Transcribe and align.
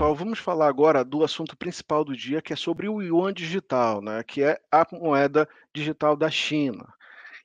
pessoal, 0.00 0.14
vamos 0.14 0.38
falar 0.38 0.66
agora 0.66 1.04
do 1.04 1.22
assunto 1.22 1.54
principal 1.54 2.02
do 2.02 2.16
dia, 2.16 2.40
que 2.40 2.54
é 2.54 2.56
sobre 2.56 2.88
o 2.88 3.02
yuan 3.02 3.34
digital, 3.34 4.00
né? 4.00 4.22
que 4.22 4.42
é 4.42 4.58
a 4.72 4.86
moeda 4.90 5.46
digital 5.74 6.16
da 6.16 6.30
China. 6.30 6.88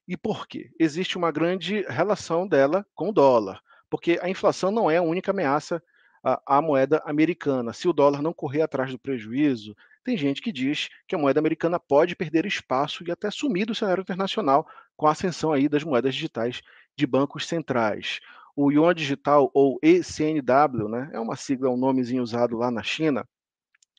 E 0.07 0.15
por 0.15 0.47
quê? 0.47 0.71
Existe 0.79 1.17
uma 1.17 1.33
grande 1.33 1.81
relação 1.89 2.47
dela 2.47 2.85
com 2.95 3.09
o 3.09 3.11
dólar, 3.11 3.59
porque 3.89 4.17
a 4.21 4.29
inflação 4.29 4.71
não 4.71 4.89
é 4.89 4.95
a 4.95 5.01
única 5.01 5.31
ameaça 5.31 5.83
à, 6.23 6.41
à 6.57 6.61
moeda 6.61 7.03
americana. 7.05 7.73
Se 7.73 7.89
o 7.89 7.93
dólar 7.93 8.21
não 8.21 8.31
correr 8.31 8.61
atrás 8.61 8.89
do 8.89 8.97
prejuízo, 8.97 9.75
tem 10.01 10.15
gente 10.15 10.41
que 10.41 10.49
diz 10.49 10.87
que 11.05 11.13
a 11.13 11.17
moeda 11.17 11.41
americana 11.41 11.77
pode 11.77 12.15
perder 12.15 12.45
espaço 12.45 13.03
e 13.05 13.11
até 13.11 13.29
sumir 13.29 13.65
do 13.65 13.75
cenário 13.75 13.99
internacional 13.99 14.65
com 14.95 15.07
a 15.07 15.11
ascensão 15.11 15.51
aí 15.51 15.67
das 15.67 15.83
moedas 15.83 16.15
digitais 16.15 16.61
de 16.95 17.05
bancos 17.05 17.47
centrais. 17.47 18.21
O 18.55 18.71
yuan 18.71 18.93
digital, 18.93 19.51
ou 19.53 19.77
ECNW, 19.83 20.87
né, 20.87 21.09
é 21.13 21.19
uma 21.19 21.35
sigla, 21.35 21.69
um 21.69 21.77
nomezinho 21.77 22.23
usado 22.23 22.57
lá 22.57 22.71
na 22.71 22.81
China. 22.81 23.27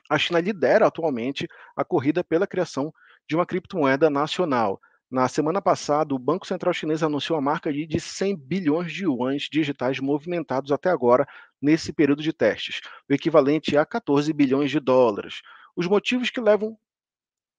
A 0.08 0.18
China 0.18 0.40
lidera 0.40 0.86
atualmente 0.86 1.46
a 1.76 1.84
corrida 1.84 2.24
pela 2.24 2.46
criação 2.46 2.92
de 3.28 3.34
uma 3.34 3.44
criptomoeda 3.44 4.08
nacional. 4.08 4.80
Na 5.10 5.28
semana 5.28 5.62
passada, 5.62 6.14
o 6.14 6.18
Banco 6.18 6.46
Central 6.46 6.72
Chinês 6.72 7.02
anunciou 7.02 7.38
a 7.38 7.42
marca 7.42 7.72
de 7.72 8.00
100 8.00 8.36
bilhões 8.36 8.92
de 8.92 9.04
yuans 9.04 9.42
digitais 9.42 10.00
movimentados 10.00 10.72
até 10.72 10.90
agora 10.90 11.26
nesse 11.60 11.92
período 11.92 12.22
de 12.22 12.32
testes, 12.32 12.80
o 13.08 13.14
equivalente 13.14 13.76
a 13.76 13.86
14 13.86 14.32
bilhões 14.32 14.70
de 14.70 14.80
dólares. 14.80 15.42
Os 15.76 15.86
motivos 15.86 16.30
que 16.30 16.40
levam 16.40 16.76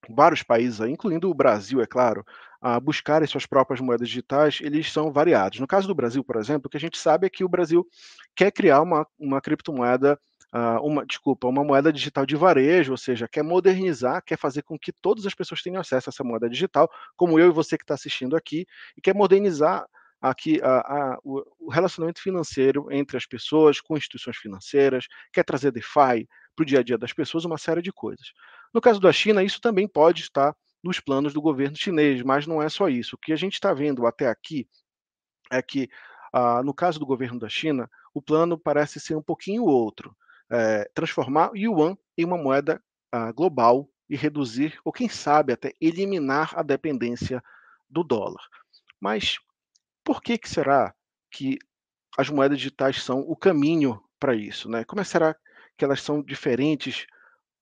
vários 0.09 0.43
países, 0.43 0.79
incluindo 0.81 1.29
o 1.29 1.33
Brasil, 1.33 1.81
é 1.81 1.85
claro, 1.85 2.25
a 2.61 2.79
buscarem 2.79 3.27
suas 3.27 3.45
próprias 3.45 3.79
moedas 3.79 4.07
digitais, 4.07 4.59
eles 4.61 4.91
são 4.91 5.11
variados. 5.11 5.59
No 5.59 5.67
caso 5.67 5.87
do 5.87 5.95
Brasil, 5.95 6.23
por 6.23 6.37
exemplo, 6.37 6.67
o 6.67 6.69
que 6.69 6.77
a 6.77 6.79
gente 6.79 6.97
sabe 6.97 7.27
é 7.27 7.29
que 7.29 7.43
o 7.43 7.49
Brasil 7.49 7.87
quer 8.35 8.51
criar 8.51 8.81
uma, 8.81 9.05
uma 9.19 9.41
criptomoeda, 9.41 10.19
uh, 10.53 10.85
uma, 10.85 11.05
desculpa, 11.05 11.47
uma 11.47 11.63
moeda 11.63 11.91
digital 11.91 12.25
de 12.25 12.35
varejo, 12.35 12.91
ou 12.91 12.97
seja, 12.97 13.27
quer 13.27 13.43
modernizar, 13.43 14.23
quer 14.23 14.37
fazer 14.37 14.63
com 14.63 14.77
que 14.77 14.91
todas 14.91 15.25
as 15.25 15.33
pessoas 15.33 15.61
tenham 15.61 15.79
acesso 15.79 16.09
a 16.09 16.11
essa 16.11 16.23
moeda 16.23 16.49
digital, 16.49 16.89
como 17.15 17.39
eu 17.39 17.47
e 17.47 17.51
você 17.51 17.77
que 17.77 17.83
está 17.83 17.93
assistindo 17.93 18.35
aqui, 18.35 18.65
e 18.97 19.01
quer 19.01 19.13
modernizar 19.13 19.85
aqui 20.19 20.59
a, 20.63 20.79
a, 20.79 21.19
o 21.23 21.69
relacionamento 21.69 22.21
financeiro 22.21 22.87
entre 22.91 23.17
as 23.17 23.25
pessoas 23.25 23.79
com 23.79 23.95
instituições 23.95 24.37
financeiras, 24.37 25.05
quer 25.31 25.43
trazer 25.43 25.71
DeFi, 25.71 26.27
para 26.55 26.63
o 26.63 26.65
dia 26.65 26.79
a 26.79 26.83
dia 26.83 26.97
das 26.97 27.13
pessoas 27.13 27.45
uma 27.45 27.57
série 27.57 27.83
de 27.83 27.93
coisas. 27.93 28.33
No 28.73 28.81
caso 28.81 28.99
da 28.99 29.13
China, 29.13 29.43
isso 29.43 29.61
também 29.61 29.87
pode 29.87 30.21
estar 30.21 30.55
nos 30.87 30.99
planos 30.99 31.33
do 31.33 31.41
governo 31.41 31.75
chinês, 31.75 32.21
mas 32.23 32.47
não 32.47 32.61
é 32.61 32.69
só 32.69 32.87
isso. 32.87 33.15
O 33.15 33.19
que 33.19 33.33
a 33.33 33.35
gente 33.35 33.53
está 33.53 33.73
vendo 33.73 34.05
até 34.07 34.27
aqui 34.27 34.67
é 35.51 35.61
que, 35.61 35.89
ah, 36.33 36.63
no 36.63 36.73
caso 36.73 36.99
do 36.99 37.05
governo 37.05 37.39
da 37.39 37.49
China, 37.49 37.89
o 38.13 38.21
plano 38.21 38.57
parece 38.57 38.99
ser 38.99 39.15
um 39.15 39.21
pouquinho 39.21 39.63
outro. 39.63 40.15
É, 40.49 40.89
transformar 40.93 41.51
o 41.51 41.57
yuan 41.57 41.97
em 42.17 42.23
uma 42.23 42.37
moeda 42.37 42.81
ah, 43.11 43.31
global 43.31 43.89
e 44.09 44.15
reduzir, 44.15 44.79
ou 44.85 44.93
quem 44.93 45.09
sabe 45.09 45.51
até 45.51 45.73
eliminar 45.81 46.57
a 46.57 46.63
dependência 46.63 47.43
do 47.89 48.03
dólar. 48.03 48.41
Mas 48.99 49.37
por 50.03 50.21
que, 50.21 50.37
que 50.37 50.49
será 50.49 50.95
que 51.29 51.59
as 52.17 52.29
moedas 52.29 52.57
digitais 52.57 53.03
são 53.03 53.19
o 53.19 53.35
caminho 53.35 54.01
para 54.17 54.33
isso? 54.33 54.69
Né? 54.69 54.85
Como 54.85 55.03
será 55.03 55.35
que 55.77 55.83
elas 55.83 56.01
são 56.01 56.23
diferentes 56.23 57.05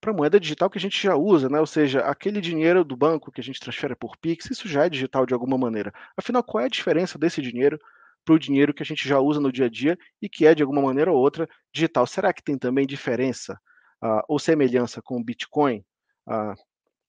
para 0.01 0.13
moeda 0.13 0.39
digital 0.39 0.69
que 0.69 0.77
a 0.77 0.81
gente 0.81 1.01
já 1.01 1.15
usa, 1.15 1.49
né? 1.49 1.59
Ou 1.59 1.65
seja, 1.65 2.01
aquele 2.01 2.41
dinheiro 2.41 2.83
do 2.83 2.95
banco 2.95 3.31
que 3.31 3.41
a 3.41 3.43
gente 3.43 3.59
transfere 3.59 3.95
por 3.95 4.17
Pix, 4.17 4.49
isso 4.51 4.67
já 4.67 4.85
é 4.85 4.89
digital 4.89 5.25
de 5.25 5.33
alguma 5.33 5.57
maneira. 5.57 5.93
Afinal, 6.15 6.43
qual 6.43 6.63
é 6.63 6.65
a 6.65 6.69
diferença 6.69 7.17
desse 7.17 7.41
dinheiro 7.41 7.79
para 8.23 8.35
o 8.35 8.39
dinheiro 8.39 8.73
que 8.73 8.83
a 8.83 8.85
gente 8.85 9.07
já 9.07 9.19
usa 9.19 9.39
no 9.39 9.51
dia 9.51 9.65
a 9.65 9.69
dia 9.69 9.97
e 10.21 10.29
que 10.29 10.45
é, 10.45 10.53
de 10.55 10.63
alguma 10.63 10.81
maneira 10.81 11.11
ou 11.11 11.17
outra, 11.17 11.47
digital? 11.73 12.05
Será 12.05 12.33
que 12.33 12.43
tem 12.43 12.57
também 12.57 12.85
diferença 12.85 13.59
uh, 14.03 14.21
ou 14.27 14.39
semelhança 14.39 15.01
com 15.01 15.17
o 15.17 15.23
Bitcoin? 15.23 15.83
Uh, 16.27 16.53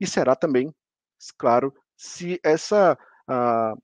e 0.00 0.06
será 0.06 0.36
também, 0.36 0.72
claro, 1.38 1.72
se 1.97 2.38
essa 2.44 2.98
uh, 3.28 3.82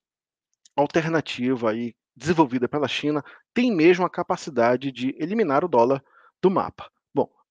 alternativa 0.77 1.71
aí 1.71 1.95
desenvolvida 2.15 2.69
pela 2.69 2.87
China 2.87 3.25
tem 3.55 3.75
mesmo 3.75 4.05
a 4.05 4.11
capacidade 4.11 4.93
de 4.93 5.15
eliminar 5.19 5.65
o 5.65 5.69
dólar 5.69 6.03
do 6.43 6.51
mapa 6.51 6.91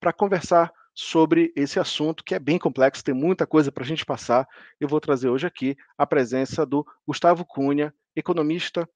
para 0.02 0.12
conversar 0.12 0.74
sobre 1.02 1.52
esse 1.56 1.80
assunto 1.80 2.24
que 2.24 2.36
é 2.36 2.40
bem 2.40 2.60
complexo, 2.60 3.04
tem 3.04 3.14
muita 3.14 3.48
coisa 3.48 3.72
para 3.72 3.84
a 3.84 3.88
gente 3.88 4.06
passar. 4.06 4.48
Eu 4.80 4.88
vou 4.88 5.02
trazer 5.02 5.30
hoje 5.30 5.48
aqui 5.48 5.76
a 5.98 6.06
presença 6.06 6.64
do 6.64 6.86
Gustavo 7.08 7.44
Cunha, 7.44 7.92
economista 8.16 8.88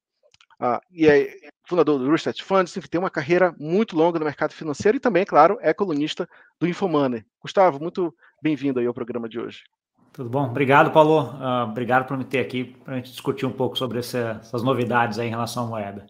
uh, 0.61 0.79
e 0.91 1.07
é 1.07 1.35
fundador 1.67 1.97
do 1.97 2.09
Research 2.09 2.43
Funds, 2.43 2.73
que 2.73 2.87
tem 2.87 2.99
uma 2.99 3.09
carreira 3.09 3.55
muito 3.59 3.97
longa 3.97 4.19
no 4.19 4.25
mercado 4.25 4.53
financeiro 4.53 4.97
e 4.97 4.99
também, 4.99 5.23
é 5.23 5.25
claro, 5.25 5.57
é 5.61 5.73
colunista 5.73 6.29
do 6.59 6.67
Infomoney. 6.67 7.25
Gustavo, 7.41 7.81
muito 7.81 8.15
bem-vindo 8.39 8.79
aí 8.79 8.85
ao 8.85 8.93
programa 8.93 9.27
de 9.27 9.39
hoje. 9.39 9.63
Tudo 10.13 10.29
bom? 10.29 10.45
Obrigado, 10.45 10.91
Paulo. 10.91 11.33
Uh, 11.33 11.69
obrigado 11.71 12.07
por 12.07 12.15
me 12.17 12.23
ter 12.23 12.39
aqui 12.39 12.65
para 12.85 12.93
a 12.93 12.97
gente 12.97 13.09
discutir 13.09 13.47
um 13.47 13.51
pouco 13.51 13.75
sobre 13.79 13.97
essa, 13.97 14.37
essas 14.41 14.61
novidades 14.61 15.17
aí 15.17 15.27
em 15.27 15.31
relação 15.31 15.63
à 15.63 15.67
moeda. 15.67 16.05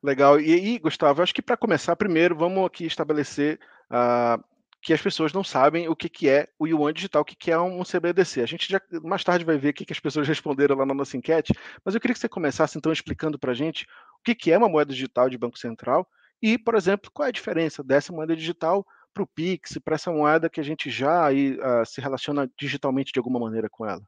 Legal. 0.00 0.40
E 0.40 0.54
aí, 0.54 0.78
Gustavo, 0.78 1.22
acho 1.22 1.34
que 1.34 1.42
para 1.42 1.56
começar, 1.56 1.96
primeiro, 1.96 2.36
vamos 2.36 2.64
aqui 2.64 2.86
estabelecer 2.86 3.58
uh, 3.90 4.40
que 4.88 4.94
as 4.94 5.02
pessoas 5.02 5.34
não 5.34 5.44
sabem 5.44 5.86
o 5.86 5.94
que, 5.94 6.08
que 6.08 6.30
é 6.30 6.48
o 6.58 6.66
Yuan 6.66 6.94
Digital, 6.94 7.20
o 7.20 7.24
que, 7.26 7.36
que 7.36 7.50
é 7.50 7.60
um 7.60 7.82
CBDC. 7.82 8.40
A 8.40 8.46
gente 8.46 8.66
já 8.66 8.80
mais 9.04 9.22
tarde 9.22 9.44
vai 9.44 9.58
ver 9.58 9.68
o 9.68 9.74
que, 9.74 9.84
que 9.84 9.92
as 9.92 10.00
pessoas 10.00 10.26
responderam 10.26 10.74
lá 10.76 10.86
na 10.86 10.94
nossa 10.94 11.14
enquete, 11.14 11.52
mas 11.84 11.94
eu 11.94 12.00
queria 12.00 12.14
que 12.14 12.18
você 12.18 12.26
começasse 12.26 12.78
então 12.78 12.90
explicando 12.90 13.38
para 13.38 13.52
a 13.52 13.54
gente 13.54 13.84
o 14.18 14.22
que, 14.24 14.34
que 14.34 14.50
é 14.50 14.56
uma 14.56 14.66
moeda 14.66 14.90
digital 14.90 15.28
de 15.28 15.36
Banco 15.36 15.58
Central 15.58 16.08
e, 16.40 16.56
por 16.56 16.74
exemplo, 16.74 17.10
qual 17.12 17.26
é 17.26 17.28
a 17.28 17.32
diferença 17.32 17.84
dessa 17.84 18.14
moeda 18.14 18.34
digital 18.34 18.82
para 19.12 19.22
o 19.22 19.26
Pix, 19.26 19.76
para 19.84 19.94
essa 19.94 20.10
moeda 20.10 20.48
que 20.48 20.58
a 20.58 20.64
gente 20.64 20.88
já 20.88 21.26
aí, 21.26 21.58
uh, 21.58 21.84
se 21.84 22.00
relaciona 22.00 22.50
digitalmente 22.58 23.12
de 23.12 23.18
alguma 23.18 23.38
maneira 23.38 23.68
com 23.68 23.84
ela. 23.84 24.02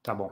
Tá 0.00 0.14
bom. 0.14 0.30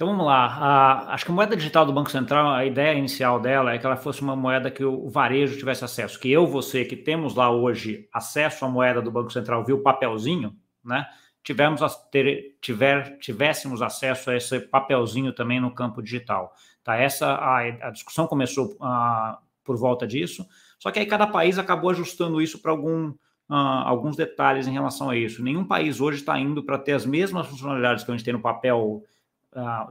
Então 0.00 0.08
vamos 0.08 0.24
lá. 0.24 1.04
Acho 1.08 1.26
que 1.26 1.30
a 1.30 1.34
moeda 1.34 1.54
digital 1.54 1.84
do 1.84 1.92
Banco 1.92 2.10
Central, 2.10 2.54
a 2.54 2.64
ideia 2.64 2.96
inicial 2.96 3.38
dela 3.38 3.74
é 3.74 3.78
que 3.78 3.84
ela 3.84 3.98
fosse 3.98 4.22
uma 4.22 4.34
moeda 4.34 4.70
que 4.70 4.82
o 4.82 5.10
varejo 5.10 5.58
tivesse 5.58 5.84
acesso. 5.84 6.18
Que 6.18 6.32
eu, 6.32 6.46
você, 6.46 6.86
que 6.86 6.96
temos 6.96 7.34
lá 7.34 7.50
hoje 7.50 8.08
acesso 8.10 8.64
à 8.64 8.68
moeda 8.70 9.02
do 9.02 9.10
Banco 9.10 9.30
Central 9.30 9.62
via 9.62 9.74
o 9.74 9.82
papelzinho, 9.82 10.56
né? 10.82 11.04
Tivemos 11.44 11.82
ter, 12.10 12.56
tiver, 12.62 13.18
tivéssemos 13.18 13.82
acesso 13.82 14.30
a 14.30 14.36
esse 14.36 14.58
papelzinho 14.58 15.34
também 15.34 15.60
no 15.60 15.70
campo 15.70 16.00
digital. 16.00 16.54
Tá? 16.82 16.96
Essa 16.96 17.34
a, 17.34 17.58
a 17.58 17.90
discussão 17.90 18.26
começou 18.26 18.68
uh, 18.80 19.36
por 19.62 19.76
volta 19.76 20.06
disso. 20.06 20.46
Só 20.78 20.90
que 20.90 20.98
aí 20.98 21.04
cada 21.04 21.26
país 21.26 21.58
acabou 21.58 21.90
ajustando 21.90 22.40
isso 22.40 22.62
para 22.62 22.70
algum, 22.70 23.10
uh, 23.10 23.54
alguns 23.84 24.16
detalhes 24.16 24.66
em 24.66 24.72
relação 24.72 25.10
a 25.10 25.16
isso. 25.18 25.42
Nenhum 25.42 25.66
país 25.66 26.00
hoje 26.00 26.20
está 26.20 26.38
indo 26.40 26.62
para 26.62 26.78
ter 26.78 26.92
as 26.92 27.04
mesmas 27.04 27.46
funcionalidades 27.48 28.02
que 28.02 28.10
a 28.10 28.16
gente 28.16 28.24
tem 28.24 28.32
no 28.32 28.40
papel 28.40 29.04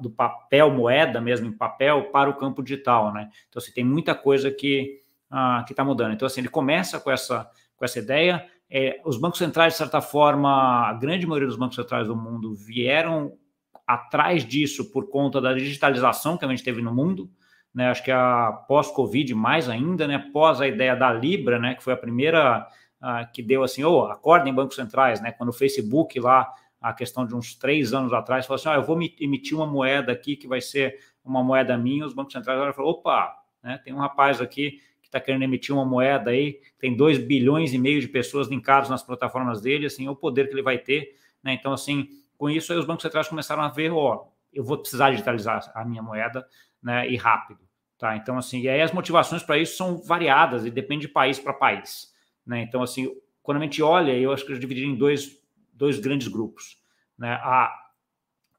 do 0.01 0.09
papel 0.09 0.71
moeda 0.71 1.19
mesmo 1.19 1.47
em 1.47 1.51
papel 1.51 2.05
para 2.11 2.29
o 2.29 2.35
campo 2.35 2.63
digital, 2.63 3.13
né? 3.13 3.29
Então 3.49 3.61
assim, 3.61 3.73
tem 3.73 3.83
muita 3.83 4.15
coisa 4.15 4.49
que 4.49 5.01
uh, 5.31 5.65
que 5.65 5.73
está 5.73 5.83
mudando. 5.83 6.13
Então 6.13 6.25
assim, 6.25 6.41
ele 6.41 6.49
começa 6.49 6.99
com 6.99 7.11
essa 7.11 7.49
com 7.75 7.85
essa 7.85 7.99
ideia. 7.99 8.45
É, 8.69 9.01
os 9.03 9.17
bancos 9.17 9.39
centrais, 9.39 9.73
de 9.73 9.77
certa 9.77 9.99
forma, 9.99 10.87
a 10.87 10.93
grande 10.93 11.25
maioria 11.25 11.47
dos 11.47 11.57
bancos 11.57 11.75
centrais 11.75 12.07
do 12.07 12.15
mundo 12.15 12.53
vieram 12.53 13.33
atrás 13.87 14.45
disso 14.45 14.91
por 14.91 15.09
conta 15.09 15.41
da 15.41 15.53
digitalização 15.53 16.37
que 16.37 16.45
a 16.45 16.47
gente 16.47 16.63
teve 16.63 16.81
no 16.81 16.93
mundo. 16.93 17.29
Né, 17.73 17.87
acho 17.89 18.03
que 18.03 18.11
a 18.11 18.51
pós-Covid 18.67 19.33
mais 19.35 19.69
ainda, 19.69 20.07
né, 20.07 20.17
pós 20.33 20.59
a 20.59 20.67
ideia 20.67 20.95
da 20.95 21.13
Libra, 21.13 21.59
né, 21.59 21.75
que 21.75 21.83
foi 21.83 21.93
a 21.93 21.97
primeira 21.97 22.67
uh, 23.01 23.31
que 23.31 23.43
deu 23.43 23.61
assim, 23.61 23.83
oh, 23.83 24.05
acordem 24.05 24.53
bancos 24.53 24.75
centrais, 24.75 25.21
né, 25.21 25.31
quando 25.31 25.49
o 25.49 25.53
Facebook 25.53 26.19
lá 26.19 26.51
a 26.81 26.93
questão 26.93 27.25
de 27.25 27.35
uns 27.35 27.55
três 27.55 27.93
anos 27.93 28.13
atrás, 28.13 28.45
falou 28.45 28.55
assim: 28.55 28.69
ah, 28.69 28.75
eu 28.75 28.83
vou 28.83 28.99
emitir 29.19 29.57
uma 29.57 29.65
moeda 29.65 30.11
aqui 30.11 30.35
que 30.35 30.47
vai 30.47 30.61
ser 30.61 30.99
uma 31.23 31.43
moeda 31.43 31.77
minha. 31.77 32.05
Os 32.05 32.13
bancos 32.13 32.33
centrais 32.33 32.57
agora 32.57 32.73
falaram: 32.73 32.91
opa, 32.93 33.35
né, 33.63 33.79
tem 33.83 33.93
um 33.93 33.97
rapaz 33.97 34.41
aqui 34.41 34.81
que 35.01 35.07
está 35.07 35.19
querendo 35.19 35.43
emitir 35.43 35.73
uma 35.73 35.85
moeda 35.85 36.31
aí, 36.31 36.59
tem 36.77 36.95
2 36.95 37.17
bilhões 37.19 37.73
e 37.73 37.77
meio 37.77 37.99
de 37.99 38.07
pessoas 38.07 38.47
linkadas 38.47 38.89
nas 38.89 39.03
plataformas 39.03 39.61
dele, 39.61 39.85
assim, 39.85 40.05
é 40.05 40.09
o 40.09 40.15
poder 40.15 40.47
que 40.47 40.53
ele 40.53 40.61
vai 40.61 40.77
ter. 40.77 41.15
Né? 41.43 41.53
Então, 41.53 41.73
assim, 41.73 42.07
com 42.37 42.49
isso, 42.49 42.71
aí 42.71 42.79
os 42.79 42.85
bancos 42.85 43.03
centrais 43.03 43.27
começaram 43.27 43.61
a 43.63 43.69
ver: 43.69 43.91
ó, 43.91 44.27
eu 44.53 44.63
vou 44.63 44.77
precisar 44.77 45.11
digitalizar 45.11 45.71
a 45.75 45.83
minha 45.83 46.01
moeda 46.01 46.47
né, 46.81 47.09
e 47.09 47.15
rápido. 47.15 47.59
Tá? 47.97 48.15
Então, 48.15 48.37
assim, 48.37 48.61
e 48.61 48.69
aí 48.69 48.81
as 48.81 48.93
motivações 48.93 49.43
para 49.43 49.57
isso 49.57 49.75
são 49.75 49.97
variadas 50.01 50.65
e 50.65 50.71
depende 50.71 51.07
de 51.07 51.13
país 51.13 51.37
para 51.37 51.53
país. 51.53 52.13
Né? 52.45 52.61
Então, 52.61 52.81
assim, 52.81 53.13
quando 53.43 53.57
a 53.57 53.63
gente 53.63 53.83
olha, 53.83 54.17
eu 54.17 54.31
acho 54.31 54.45
que 54.45 54.53
eu 54.53 54.57
dividi 54.59 54.85
em 54.85 54.95
dois 54.95 55.38
dois 55.79 55.97
grandes 55.97 56.27
grupos. 56.27 56.77
Né? 57.17 57.31
A, 57.31 57.73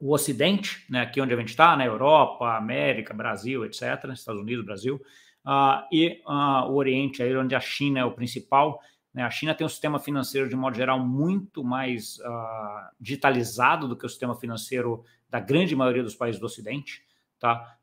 o 0.01 0.15
Ocidente, 0.15 0.85
né, 0.89 1.03
aqui 1.03 1.21
onde 1.21 1.35
a 1.35 1.37
gente 1.37 1.51
está, 1.51 1.77
né, 1.77 1.87
Europa, 1.87 2.57
América, 2.57 3.13
Brasil, 3.13 3.67
etc., 3.67 3.83
Estados 4.15 4.41
Unidos, 4.41 4.65
Brasil, 4.65 4.97
uh, 5.45 5.87
e 5.93 6.23
uh, 6.27 6.71
o 6.71 6.77
Oriente, 6.77 7.23
aí 7.23 7.37
onde 7.37 7.55
a 7.55 7.61
China 7.61 8.01
é 8.01 8.05
o 8.05 8.13
principal. 8.13 8.81
Né? 9.13 9.23
A 9.23 9.31
China 9.31 9.55
tem 9.55 9.67
um 9.67 9.69
sistema 9.69 9.99
financeiro, 9.99 10.49
de 10.49 10.57
modo 10.57 10.75
geral, 10.75 10.99
muito 10.99 11.63
mais 11.63 12.19
uh, 12.21 12.89
digitalizado 12.99 13.87
do 13.87 13.95
que 13.95 14.07
o 14.07 14.09
sistema 14.09 14.35
financeiro 14.35 15.05
da 15.29 15.39
grande 15.39 15.77
maioria 15.77 16.03
dos 16.03 16.15
países 16.15 16.41
do 16.41 16.47
Ocidente. 16.47 17.05
Tá? 17.39 17.77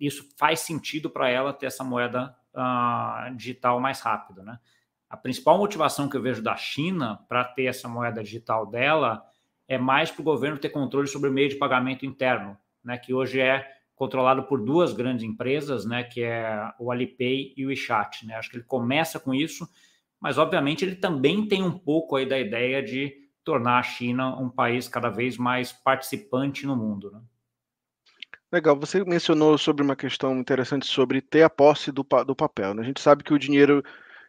isso 0.00 0.26
faz 0.38 0.60
sentido 0.60 1.10
para 1.10 1.28
ela 1.28 1.52
ter 1.52 1.66
essa 1.66 1.84
moeda 1.84 2.34
digital 3.36 3.78
mais 3.78 4.00
rápido. 4.00 4.42
Né? 4.42 4.58
A 5.14 5.16
principal 5.16 5.56
motivação 5.56 6.08
que 6.08 6.16
eu 6.16 6.20
vejo 6.20 6.42
da 6.42 6.56
China 6.56 7.20
para 7.28 7.44
ter 7.44 7.66
essa 7.66 7.88
moeda 7.88 8.20
digital 8.20 8.66
dela 8.66 9.24
é 9.68 9.78
mais 9.78 10.10
para 10.10 10.20
o 10.20 10.24
governo 10.24 10.58
ter 10.58 10.70
controle 10.70 11.06
sobre 11.06 11.30
o 11.30 11.32
meio 11.32 11.48
de 11.48 11.54
pagamento 11.54 12.04
interno, 12.04 12.58
né, 12.82 12.98
que 12.98 13.14
hoje 13.14 13.40
é 13.40 13.64
controlado 13.94 14.42
por 14.42 14.60
duas 14.60 14.92
grandes 14.92 15.24
empresas, 15.24 15.86
né, 15.86 16.02
que 16.02 16.20
é 16.20 16.68
o 16.80 16.90
Alipay 16.90 17.54
e 17.56 17.64
o 17.64 17.68
WeChat. 17.68 18.26
Né? 18.26 18.34
Acho 18.34 18.50
que 18.50 18.56
ele 18.56 18.64
começa 18.64 19.20
com 19.20 19.32
isso, 19.32 19.68
mas 20.20 20.36
obviamente 20.36 20.84
ele 20.84 20.96
também 20.96 21.46
tem 21.46 21.62
um 21.62 21.78
pouco 21.78 22.16
aí 22.16 22.26
da 22.26 22.36
ideia 22.36 22.82
de 22.82 23.14
tornar 23.44 23.78
a 23.78 23.82
China 23.84 24.36
um 24.36 24.50
país 24.50 24.88
cada 24.88 25.10
vez 25.10 25.38
mais 25.38 25.72
participante 25.72 26.66
no 26.66 26.74
mundo. 26.74 27.12
Né? 27.12 27.20
Legal, 28.52 28.76
você 28.76 29.04
mencionou 29.04 29.56
sobre 29.56 29.84
uma 29.84 29.94
questão 29.94 30.36
interessante 30.36 30.86
sobre 30.86 31.20
ter 31.20 31.44
a 31.44 31.50
posse 31.50 31.92
do, 31.92 32.04
do 32.26 32.34
papel. 32.34 32.74
Né? 32.74 32.82
A 32.82 32.84
gente 32.84 33.00
sabe 33.00 33.22
que 33.22 33.32
o 33.32 33.38
dinheiro 33.38 33.80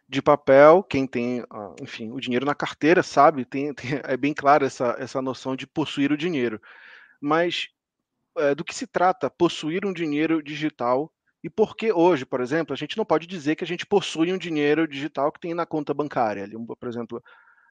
de 0.08 0.22
papel, 0.22 0.82
quem 0.84 1.06
tem, 1.06 1.44
ah, 1.50 1.74
enfim, 1.80 2.12
o 2.12 2.20
dinheiro 2.20 2.46
na 2.46 2.54
carteira 2.54 3.02
sabe, 3.02 3.44
tem, 3.44 3.74
tem, 3.74 4.00
é 4.04 4.16
bem 4.16 4.32
clara 4.32 4.66
essa, 4.66 4.96
essa 4.98 5.20
noção 5.20 5.56
de 5.56 5.66
possuir 5.66 6.12
o 6.12 6.16
dinheiro. 6.16 6.60
Mas 7.20 7.68
é, 8.38 8.54
do 8.54 8.64
que 8.64 8.74
se 8.74 8.86
trata 8.86 9.30
possuir 9.30 9.84
um 9.84 9.92
dinheiro 9.92 10.42
digital 10.42 11.12
e 11.42 11.50
por 11.50 11.76
que 11.76 11.92
hoje, 11.92 12.26
por 12.26 12.40
exemplo, 12.40 12.72
a 12.74 12.76
gente 12.76 12.96
não 12.96 13.04
pode 13.04 13.26
dizer 13.26 13.56
que 13.56 13.64
a 13.64 13.66
gente 13.66 13.86
possui 13.86 14.32
um 14.32 14.38
dinheiro 14.38 14.86
digital 14.86 15.30
que 15.32 15.40
tem 15.40 15.54
na 15.54 15.64
conta 15.64 15.94
bancária. 15.94 16.48
Por 16.78 16.88
exemplo, 16.88 17.22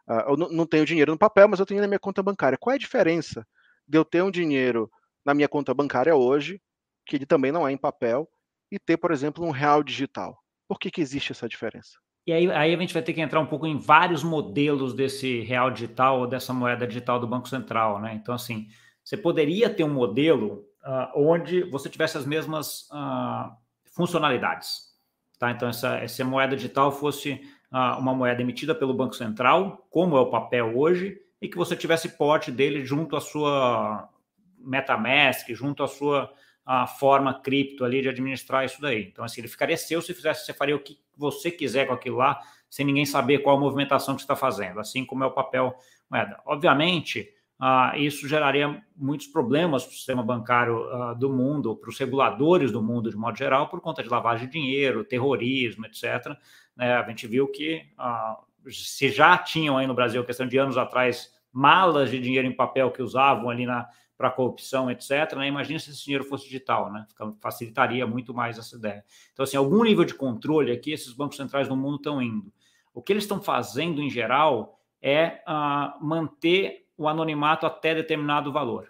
uh, 0.07 0.31
eu 0.31 0.37
não 0.37 0.65
tenho 0.65 0.85
dinheiro 0.85 1.11
no 1.11 1.17
papel, 1.17 1.47
mas 1.47 1.59
eu 1.59 1.65
tenho 1.65 1.81
na 1.81 1.87
minha 1.87 1.99
conta 1.99 2.23
bancária. 2.23 2.57
Qual 2.57 2.71
é 2.71 2.75
a 2.77 2.79
diferença 2.79 3.45
de 3.87 3.97
eu 3.97 4.05
ter 4.05 4.23
um 4.23 4.31
dinheiro 4.31 4.89
na 5.25 5.33
minha 5.33 5.49
conta 5.49 5.73
bancária 5.73 6.15
hoje, 6.15 6.61
que 7.05 7.17
ele 7.17 7.25
também 7.25 7.51
não 7.51 7.67
é 7.67 7.71
em 7.71 7.77
papel, 7.77 8.29
e 8.71 8.79
ter, 8.79 8.97
por 8.97 9.11
exemplo, 9.11 9.45
um 9.45 9.51
real 9.51 9.83
digital? 9.83 10.41
Por 10.67 10.79
que, 10.79 10.89
que 10.89 11.01
existe 11.01 11.31
essa 11.33 11.47
diferença? 11.49 11.99
E 12.25 12.33
aí, 12.33 12.51
aí 12.51 12.73
a 12.73 12.77
gente 12.77 12.93
vai 12.93 13.03
ter 13.03 13.13
que 13.13 13.21
entrar 13.21 13.39
um 13.39 13.45
pouco 13.45 13.67
em 13.67 13.77
vários 13.77 14.23
modelos 14.23 14.93
desse 14.93 15.41
real 15.41 15.69
digital 15.69 16.21
ou 16.21 16.27
dessa 16.27 16.51
moeda 16.51 16.87
digital 16.87 17.19
do 17.19 17.27
Banco 17.27 17.47
Central, 17.47 17.99
né? 18.01 18.13
Então, 18.15 18.33
assim, 18.33 18.67
você 19.03 19.15
poderia 19.15 19.69
ter 19.69 19.83
um 19.83 19.93
modelo 19.93 20.65
uh, 20.83 21.11
onde 21.15 21.61
você 21.69 21.87
tivesse 21.87 22.17
as 22.17 22.25
mesmas 22.25 22.89
uh, 22.89 23.55
funcionalidades. 23.93 24.95
Tá? 25.37 25.51
Então, 25.51 25.69
essa, 25.69 25.97
essa 25.97 26.25
moeda 26.25 26.55
digital 26.55 26.91
fosse 26.91 27.33
uh, 27.71 27.99
uma 27.99 28.15
moeda 28.15 28.41
emitida 28.41 28.73
pelo 28.73 28.93
Banco 28.93 29.15
Central, 29.15 29.85
como 29.91 30.17
é 30.17 30.19
o 30.19 30.31
papel 30.31 30.75
hoje, 30.75 31.19
e 31.39 31.47
que 31.47 31.57
você 31.57 31.75
tivesse 31.75 32.17
porte 32.17 32.51
dele 32.51 32.83
junto 32.83 33.15
à 33.15 33.21
sua 33.21 34.09
MetaMask, 34.57 35.49
junto 35.53 35.83
à 35.83 35.87
sua 35.87 36.33
a 36.65 36.87
forma 36.87 37.33
cripto 37.41 37.85
ali 37.85 38.01
de 38.01 38.09
administrar 38.09 38.65
isso 38.65 38.81
daí. 38.81 39.03
Então, 39.03 39.23
assim, 39.23 39.41
ele 39.41 39.47
ficaria 39.47 39.77
seu 39.77 40.01
se 40.01 40.13
fizesse, 40.13 40.45
você 40.45 40.53
faria 40.53 40.75
o 40.75 40.79
que 40.79 40.99
você 41.15 41.51
quiser 41.51 41.85
com 41.85 41.93
aquilo 41.93 42.17
lá, 42.17 42.41
sem 42.69 42.85
ninguém 42.85 43.05
saber 43.05 43.39
qual 43.39 43.55
a 43.55 43.59
movimentação 43.59 44.15
que 44.15 44.21
você 44.21 44.25
está 44.25 44.35
fazendo, 44.35 44.79
assim 44.79 45.05
como 45.05 45.23
é 45.23 45.27
o 45.27 45.31
papel 45.31 45.75
moeda. 46.09 46.41
Obviamente, 46.45 47.29
ah, 47.59 47.93
isso 47.95 48.27
geraria 48.27 48.83
muitos 48.95 49.27
problemas 49.27 49.83
para 49.83 49.91
o 49.91 49.95
sistema 49.95 50.23
bancário 50.23 50.83
ah, 50.89 51.13
do 51.13 51.31
mundo, 51.31 51.75
para 51.75 51.89
os 51.89 51.97
reguladores 51.97 52.71
do 52.71 52.81
mundo 52.81 53.09
de 53.09 53.15
modo 53.15 53.37
geral, 53.37 53.69
por 53.69 53.79
conta 53.79 54.03
de 54.03 54.09
lavagem 54.09 54.47
de 54.47 54.53
dinheiro, 54.53 55.05
terrorismo, 55.05 55.85
etc. 55.85 56.35
Né? 56.75 56.95
A 56.95 57.07
gente 57.07 57.27
viu 57.27 57.47
que 57.47 57.85
ah, 57.97 58.39
se 58.69 59.09
já 59.09 59.37
tinham 59.37 59.77
aí 59.77 59.87
no 59.87 59.93
Brasil, 59.93 60.23
questão 60.25 60.47
de 60.47 60.57
anos 60.57 60.77
atrás, 60.77 61.31
malas 61.51 62.09
de 62.11 62.19
dinheiro 62.19 62.47
em 62.47 62.55
papel 62.55 62.91
que 62.91 63.01
usavam 63.01 63.49
ali 63.49 63.65
na 63.65 63.87
para 64.17 64.31
corrupção, 64.31 64.89
etc. 64.89 65.33
Né? 65.35 65.47
Imagina 65.47 65.79
se 65.79 65.91
esse 65.91 66.03
dinheiro 66.03 66.23
fosse 66.23 66.45
digital, 66.45 66.91
né? 66.91 67.05
Facilitaria 67.41 68.07
muito 68.07 68.33
mais 68.33 68.57
essa 68.57 68.75
ideia. 68.75 69.03
Então, 69.33 69.43
assim, 69.43 69.57
algum 69.57 69.83
nível 69.83 70.05
de 70.05 70.13
controle 70.13 70.71
aqui, 70.71 70.91
esses 70.91 71.13
bancos 71.13 71.37
centrais 71.37 71.67
do 71.67 71.75
mundo 71.75 71.97
estão 71.97 72.21
indo. 72.21 72.51
O 72.93 73.01
que 73.01 73.11
eles 73.11 73.23
estão 73.23 73.41
fazendo, 73.41 74.01
em 74.01 74.09
geral, 74.09 74.79
é 75.01 75.41
uh, 75.47 76.03
manter 76.03 76.87
o 76.97 77.07
anonimato 77.07 77.65
até 77.65 77.93
determinado 77.93 78.51
valor. 78.51 78.89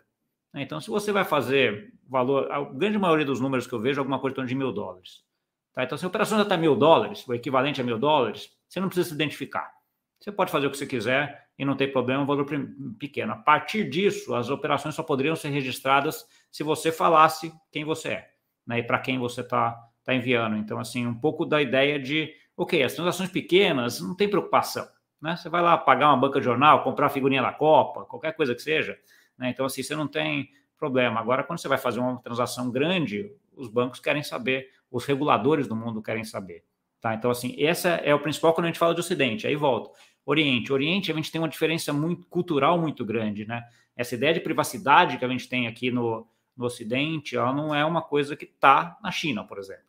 Né? 0.53 0.61
Então, 0.61 0.79
se 0.79 0.89
você 0.89 1.11
vai 1.11 1.23
fazer 1.23 1.93
valor, 2.07 2.51
a 2.51 2.61
grande 2.61 2.97
maioria 2.97 3.25
dos 3.25 3.41
números 3.41 3.65
que 3.67 3.73
eu 3.73 3.79
vejo 3.79 3.99
é 3.99 4.01
alguma 4.01 4.19
coisa 4.19 4.45
de 4.45 4.55
mil 4.55 4.71
dólares. 4.71 5.23
Tá? 5.73 5.83
Então, 5.83 5.97
se 5.97 6.05
a 6.05 6.07
operação 6.07 6.37
já 6.37 6.43
está 6.43 6.55
mil 6.55 6.75
dólares, 6.75 7.27
o 7.27 7.33
equivalente 7.33 7.81
a 7.81 7.83
mil 7.83 7.97
dólares, 7.97 8.49
você 8.67 8.79
não 8.79 8.87
precisa 8.87 9.09
se 9.09 9.15
identificar. 9.15 9.74
Você 10.25 10.31
pode 10.31 10.51
fazer 10.51 10.65
o 10.65 10.71
que 10.71 10.77
você 10.79 10.87
quiser 10.87 11.49
e 11.55 11.63
não 11.63 11.75
tem 11.75 11.91
problema, 11.91 12.23
um 12.23 12.25
valor 12.25 12.47
pequeno. 12.97 13.33
A 13.33 13.35
partir 13.35 13.87
disso, 13.87 14.33
as 14.33 14.49
operações 14.49 14.95
só 14.95 15.03
poderiam 15.03 15.35
ser 15.35 15.49
registradas 15.49 16.25
se 16.51 16.63
você 16.63 16.91
falasse 16.91 17.53
quem 17.71 17.85
você 17.85 18.07
é 18.07 18.31
né, 18.65 18.79
e 18.79 18.83
para 18.83 18.97
quem 18.97 19.19
você 19.19 19.41
está 19.41 19.79
tá 20.03 20.15
enviando. 20.15 20.55
Então, 20.55 20.79
assim, 20.79 21.05
um 21.05 21.13
pouco 21.13 21.45
da 21.45 21.61
ideia 21.61 21.99
de, 21.99 22.33
ok, 22.57 22.81
as 22.81 22.95
transações 22.95 23.29
pequenas 23.29 24.01
não 24.01 24.15
tem 24.15 24.27
preocupação. 24.27 24.87
Né? 25.21 25.35
Você 25.35 25.47
vai 25.47 25.61
lá 25.61 25.77
pagar 25.77 26.07
uma 26.07 26.17
banca 26.17 26.39
de 26.39 26.45
jornal, 26.45 26.83
comprar 26.83 27.09
figurinha 27.09 27.43
da 27.43 27.53
Copa, 27.53 28.03
qualquer 28.05 28.31
coisa 28.35 28.55
que 28.55 28.63
seja. 28.63 28.97
Né? 29.37 29.51
Então, 29.51 29.63
assim, 29.63 29.83
você 29.83 29.95
não 29.95 30.07
tem 30.07 30.49
problema. 30.75 31.19
Agora, 31.19 31.43
quando 31.43 31.59
você 31.59 31.67
vai 31.67 31.77
fazer 31.77 31.99
uma 31.99 32.19
transação 32.19 32.71
grande, 32.71 33.31
os 33.55 33.67
bancos 33.67 33.99
querem 33.99 34.23
saber, 34.23 34.71
os 34.89 35.05
reguladores 35.05 35.67
do 35.67 35.75
mundo 35.75 36.01
querem 36.01 36.23
saber. 36.23 36.63
Tá? 36.99 37.13
Então, 37.13 37.29
assim, 37.29 37.55
essa 37.63 37.89
é 37.89 38.15
o 38.15 38.19
principal 38.19 38.51
quando 38.55 38.65
a 38.65 38.69
gente 38.69 38.79
fala 38.79 38.95
de 38.95 38.99
Ocidente. 38.99 39.45
Aí 39.45 39.55
volta. 39.55 39.91
Oriente. 40.25 40.73
Oriente, 40.73 41.11
a 41.11 41.15
gente 41.15 41.31
tem 41.31 41.39
uma 41.39 41.47
diferença 41.47 41.93
muito 41.93 42.25
cultural 42.27 42.79
muito 42.79 43.05
grande, 43.05 43.45
né? 43.45 43.63
Essa 43.95 44.15
ideia 44.15 44.33
de 44.33 44.39
privacidade 44.39 45.17
que 45.17 45.23
a 45.23 45.29
gente 45.29 45.47
tem 45.47 45.67
aqui 45.67 45.91
no, 45.91 46.27
no 46.57 46.65
Ocidente, 46.65 47.35
ela 47.35 47.53
não 47.53 47.73
é 47.73 47.85
uma 47.85 48.01
coisa 48.01 48.35
que 48.35 48.45
está 48.45 48.97
na 49.01 49.11
China, 49.11 49.43
por 49.43 49.57
exemplo. 49.57 49.85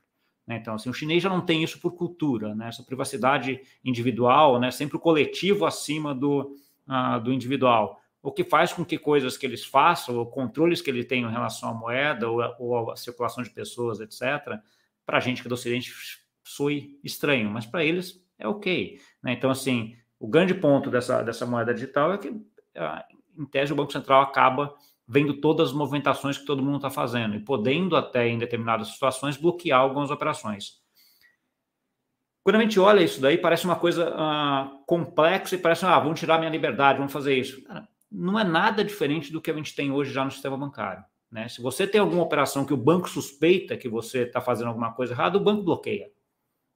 Né? 0.47 0.57
Então, 0.57 0.75
assim, 0.75 0.89
o 0.89 0.95
chinês 0.95 1.23
já 1.23 1.29
não 1.29 1.41
tem 1.41 1.63
isso 1.63 1.81
por 1.81 1.93
cultura, 1.93 2.55
né? 2.55 2.69
Essa 2.69 2.83
privacidade 2.83 3.61
individual, 3.85 4.61
né? 4.61 4.71
Sempre 4.71 4.97
o 4.97 5.01
coletivo 5.01 5.65
acima 5.65 6.15
do, 6.15 6.57
uh, 6.87 7.21
do 7.21 7.33
individual. 7.33 8.01
O 8.23 8.31
que 8.31 8.45
faz 8.45 8.73
com 8.73 8.85
que 8.85 8.99
coisas 8.99 9.37
que 9.37 9.47
eles 9.47 9.65
façam, 9.65 10.17
ou 10.17 10.27
controles 10.27 10.81
que 10.81 10.91
ele 10.91 11.05
tem 11.05 11.23
em 11.23 11.31
relação 11.31 11.71
à 11.71 11.75
moeda, 11.75 12.29
ou, 12.29 12.41
ou 12.59 12.91
a 12.91 12.97
circulação 12.97 13.43
de 13.43 13.51
pessoas, 13.51 14.01
etc., 14.01 14.61
para 15.05 15.19
a 15.19 15.21
gente 15.21 15.41
que 15.41 15.49
é 15.49 15.51
do 15.51 15.55
Ocidente 15.55 15.93
soe 16.43 16.99
estranho, 17.03 17.51
mas 17.51 17.67
para 17.67 17.85
eles 17.85 18.25
é 18.39 18.47
ok. 18.47 19.01
Né? 19.23 19.33
Então, 19.33 19.51
assim, 19.51 19.97
o 20.19 20.27
grande 20.29 20.55
ponto 20.55 20.91
dessa, 20.91 21.23
dessa 21.23 21.47
moeda 21.47 21.75
digital 21.75 22.13
é 22.13 22.19
que, 22.19 22.33
ah, 22.77 23.05
em 23.39 23.45
tese, 23.45 23.73
o 23.73 23.77
Banco 23.77 23.93
Central 23.93 24.23
acaba 24.23 24.75
vendo 25.07 25.41
todas 25.41 25.69
as 25.69 25.75
movimentações 25.75 26.37
que 26.37 26.47
todo 26.47 26.63
mundo 26.63 26.77
está 26.77 26.91
fazendo 26.91 27.37
e 27.37 27.41
podendo 27.41 27.97
até, 27.97 28.27
em 28.29 28.39
determinadas 28.39 28.89
situações, 28.89 29.37
bloquear 29.37 29.81
algumas 29.81 30.11
operações. 30.11 30.81
Quando 32.43 32.57
a 32.57 32.61
gente 32.61 32.79
olha 32.79 33.01
isso 33.01 33.21
daí, 33.21 33.37
parece 33.37 33.65
uma 33.65 33.77
coisa 33.77 34.09
uh, 34.09 34.85
complexa 34.87 35.55
e 35.55 35.59
parece, 35.59 35.85
ah, 35.85 35.99
vamos 35.99 36.19
tirar 36.19 36.39
minha 36.39 36.51
liberdade, 36.51 36.99
vamos 36.99 37.13
fazer 37.13 37.37
isso. 37.37 37.63
Não 38.11 38.39
é 38.39 38.45
nada 38.45 38.85
diferente 38.85 39.33
do 39.33 39.41
que 39.41 39.51
a 39.51 39.55
gente 39.55 39.75
tem 39.75 39.91
hoje 39.91 40.13
já 40.13 40.25
no 40.25 40.31
sistema 40.31 40.57
bancário. 40.57 41.05
Né? 41.31 41.49
Se 41.49 41.61
você 41.61 41.87
tem 41.87 42.01
alguma 42.01 42.23
operação 42.23 42.65
que 42.65 42.73
o 42.73 42.77
banco 42.77 43.09
suspeita 43.09 43.77
que 43.77 43.89
você 43.89 44.21
está 44.21 44.41
fazendo 44.41 44.69
alguma 44.69 44.93
coisa 44.93 45.13
errada, 45.13 45.37
o 45.37 45.43
banco 45.43 45.65
bloqueia. 45.65 46.09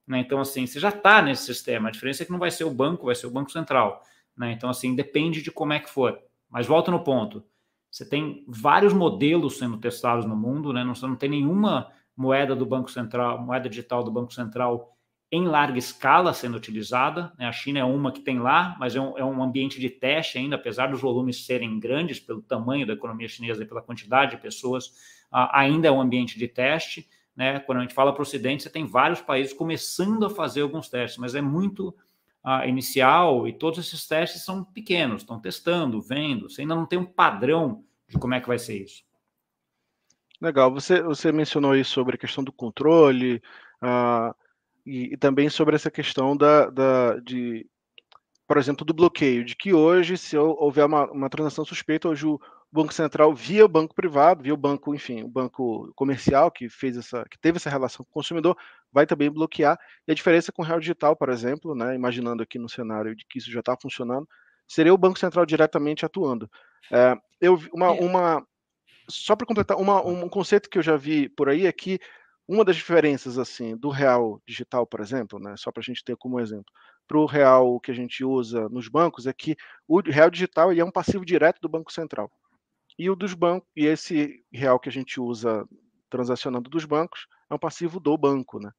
Né? 0.07 0.19
Então, 0.19 0.39
assim, 0.39 0.65
você 0.65 0.79
já 0.79 0.89
está 0.89 1.21
nesse 1.21 1.45
sistema. 1.45 1.89
A 1.89 1.91
diferença 1.91 2.23
é 2.23 2.25
que 2.25 2.31
não 2.31 2.39
vai 2.39 2.51
ser 2.51 2.63
o 2.63 2.71
banco, 2.71 3.05
vai 3.05 3.15
ser 3.15 3.27
o 3.27 3.31
Banco 3.31 3.51
Central. 3.51 4.03
Né? 4.37 4.51
Então, 4.51 4.69
assim, 4.69 4.95
depende 4.95 5.41
de 5.41 5.51
como 5.51 5.73
é 5.73 5.79
que 5.79 5.89
for. 5.89 6.19
Mas 6.49 6.67
volta 6.67 6.91
no 6.91 7.03
ponto. 7.03 7.43
Você 7.89 8.07
tem 8.07 8.45
vários 8.47 8.93
modelos 8.93 9.57
sendo 9.57 9.77
testados 9.77 10.25
no 10.25 10.35
mundo, 10.35 10.71
né? 10.71 10.83
Não, 10.83 10.93
não 11.07 11.15
tem 11.15 11.29
nenhuma 11.29 11.91
moeda 12.15 12.55
do 12.55 12.65
Banco 12.65 12.89
Central, 12.89 13.41
moeda 13.41 13.67
digital 13.67 14.03
do 14.03 14.11
Banco 14.11 14.33
Central 14.33 14.95
em 15.31 15.45
larga 15.45 15.79
escala 15.79 16.33
sendo 16.33 16.57
utilizada. 16.57 17.31
Né? 17.37 17.45
A 17.45 17.51
China 17.51 17.79
é 17.79 17.83
uma 17.83 18.11
que 18.11 18.19
tem 18.19 18.39
lá, 18.39 18.75
mas 18.79 18.95
é 18.95 19.01
um, 19.01 19.17
é 19.17 19.23
um, 19.23 19.41
ambiente 19.41 19.79
de 19.79 19.89
teste 19.89 20.37
ainda, 20.37 20.57
apesar 20.57 20.87
dos 20.87 20.99
volumes 20.99 21.45
serem 21.45 21.79
grandes 21.79 22.19
pelo 22.19 22.41
tamanho 22.41 22.85
da 22.85 22.93
economia 22.93 23.27
chinesa 23.29 23.63
e 23.63 23.65
pela 23.65 23.81
quantidade 23.81 24.35
de 24.35 24.41
pessoas, 24.41 24.87
uh, 25.31 25.47
ainda 25.51 25.87
é 25.87 25.91
um 25.91 26.01
ambiente 26.01 26.37
de 26.37 26.47
teste. 26.47 27.07
Né? 27.35 27.59
Quando 27.59 27.79
a 27.79 27.81
gente 27.81 27.93
fala 27.93 28.13
para 28.13 28.21
o 28.21 28.23
Ocidente, 28.23 28.63
você 28.63 28.69
tem 28.69 28.85
vários 28.85 29.21
países 29.21 29.53
começando 29.53 30.25
a 30.25 30.29
fazer 30.29 30.61
alguns 30.61 30.89
testes, 30.89 31.17
mas 31.17 31.35
é 31.35 31.41
muito 31.41 31.95
uh, 32.43 32.67
inicial 32.67 33.47
e 33.47 33.53
todos 33.53 33.79
esses 33.79 34.07
testes 34.07 34.43
são 34.43 34.63
pequenos, 34.63 35.21
estão 35.21 35.39
testando, 35.39 36.01
vendo, 36.01 36.49
você 36.49 36.61
ainda 36.61 36.75
não 36.75 36.85
tem 36.85 36.99
um 36.99 37.05
padrão 37.05 37.83
de 38.07 38.17
como 38.17 38.33
é 38.33 38.41
que 38.41 38.47
vai 38.47 38.59
ser 38.59 38.83
isso. 38.83 39.03
Legal, 40.39 40.71
você, 40.73 41.01
você 41.01 41.31
mencionou 41.31 41.71
aí 41.71 41.85
sobre 41.85 42.15
a 42.15 42.17
questão 42.17 42.43
do 42.43 42.51
controle 42.51 43.41
uh, 43.81 44.35
e, 44.85 45.13
e, 45.13 45.17
também 45.17 45.49
sobre 45.49 45.75
essa 45.75 45.91
questão 45.91 46.35
da, 46.35 46.67
da, 46.69 47.19
de, 47.19 47.67
por 48.47 48.57
exemplo, 48.57 48.83
do 48.83 48.93
bloqueio, 48.93 49.45
de 49.45 49.55
que 49.55 49.71
hoje, 49.71 50.17
se 50.17 50.35
houver 50.35 50.85
uma, 50.85 51.09
uma 51.11 51.29
transação 51.29 51.63
suspeita, 51.63 52.09
hoje 52.09 52.25
o, 52.25 52.41
Banco 52.71 52.93
Central 52.93 53.33
via 53.35 53.65
o 53.65 53.67
banco 53.67 53.93
privado, 53.93 54.43
via 54.43 54.53
o 54.53 54.57
banco, 54.57 54.95
enfim, 54.95 55.23
o 55.23 55.27
banco 55.27 55.91
comercial 55.93 56.49
que 56.49 56.69
fez 56.69 56.95
essa, 56.95 57.25
que 57.29 57.37
teve 57.37 57.57
essa 57.57 57.69
relação 57.69 58.05
com 58.05 58.11
o 58.11 58.13
consumidor, 58.13 58.57
vai 58.91 59.05
também 59.05 59.29
bloquear. 59.29 59.77
E 60.07 60.11
a 60.11 60.15
diferença 60.15 60.51
com 60.51 60.61
o 60.61 60.65
real 60.65 60.79
digital, 60.79 61.15
por 61.15 61.29
exemplo, 61.29 61.75
né, 61.75 61.93
imaginando 61.93 62.41
aqui 62.41 62.57
no 62.57 62.69
cenário 62.69 63.13
de 63.13 63.25
que 63.25 63.39
isso 63.39 63.51
já 63.51 63.59
está 63.59 63.75
funcionando, 63.75 64.27
seria 64.65 64.93
o 64.93 64.97
Banco 64.97 65.19
Central 65.19 65.45
diretamente 65.45 66.05
atuando. 66.05 66.49
É, 66.89 67.17
eu 67.41 67.59
uma, 67.73 67.87
é. 67.87 67.99
uma 67.99 68.47
só 69.09 69.35
para 69.35 69.45
completar, 69.45 69.77
uma, 69.77 70.01
um 70.05 70.29
conceito 70.29 70.69
que 70.69 70.77
eu 70.77 70.83
já 70.83 70.95
vi 70.95 71.27
por 71.27 71.49
aí 71.49 71.65
é 71.65 71.71
que 71.73 71.99
uma 72.47 72.63
das 72.63 72.77
diferenças 72.77 73.37
assim 73.37 73.75
do 73.75 73.89
real 73.89 74.41
digital, 74.47 74.87
por 74.87 75.01
exemplo, 75.01 75.39
né, 75.39 75.55
só 75.57 75.71
para 75.71 75.81
a 75.81 75.83
gente 75.83 76.03
ter 76.03 76.15
como 76.15 76.39
exemplo, 76.39 76.71
para 77.05 77.17
o 77.17 77.25
real 77.25 77.79
que 77.81 77.91
a 77.91 77.93
gente 77.93 78.23
usa 78.23 78.69
nos 78.69 78.87
bancos 78.87 79.27
é 79.27 79.33
que 79.33 79.57
o 79.85 79.99
real 79.99 80.29
digital 80.29 80.71
ele 80.71 80.79
é 80.79 80.85
um 80.85 80.91
passivo 80.91 81.25
direto 81.25 81.59
do 81.59 81.67
Banco 81.67 81.91
Central. 81.91 82.31
E 83.01 83.09
o 83.09 83.15
dos 83.15 83.33
bancos, 83.33 83.67
e 83.75 83.87
esse 83.87 84.45
real 84.53 84.79
que 84.79 84.87
a 84.87 84.91
gente 84.91 85.19
usa 85.19 85.67
transacionando 86.07 86.69
dos 86.69 86.85
bancos 86.85 87.25
é 87.49 87.55
um 87.55 87.57
passivo 87.57 87.99
do 87.99 88.15
banco, 88.15 88.59
né? 88.59 88.69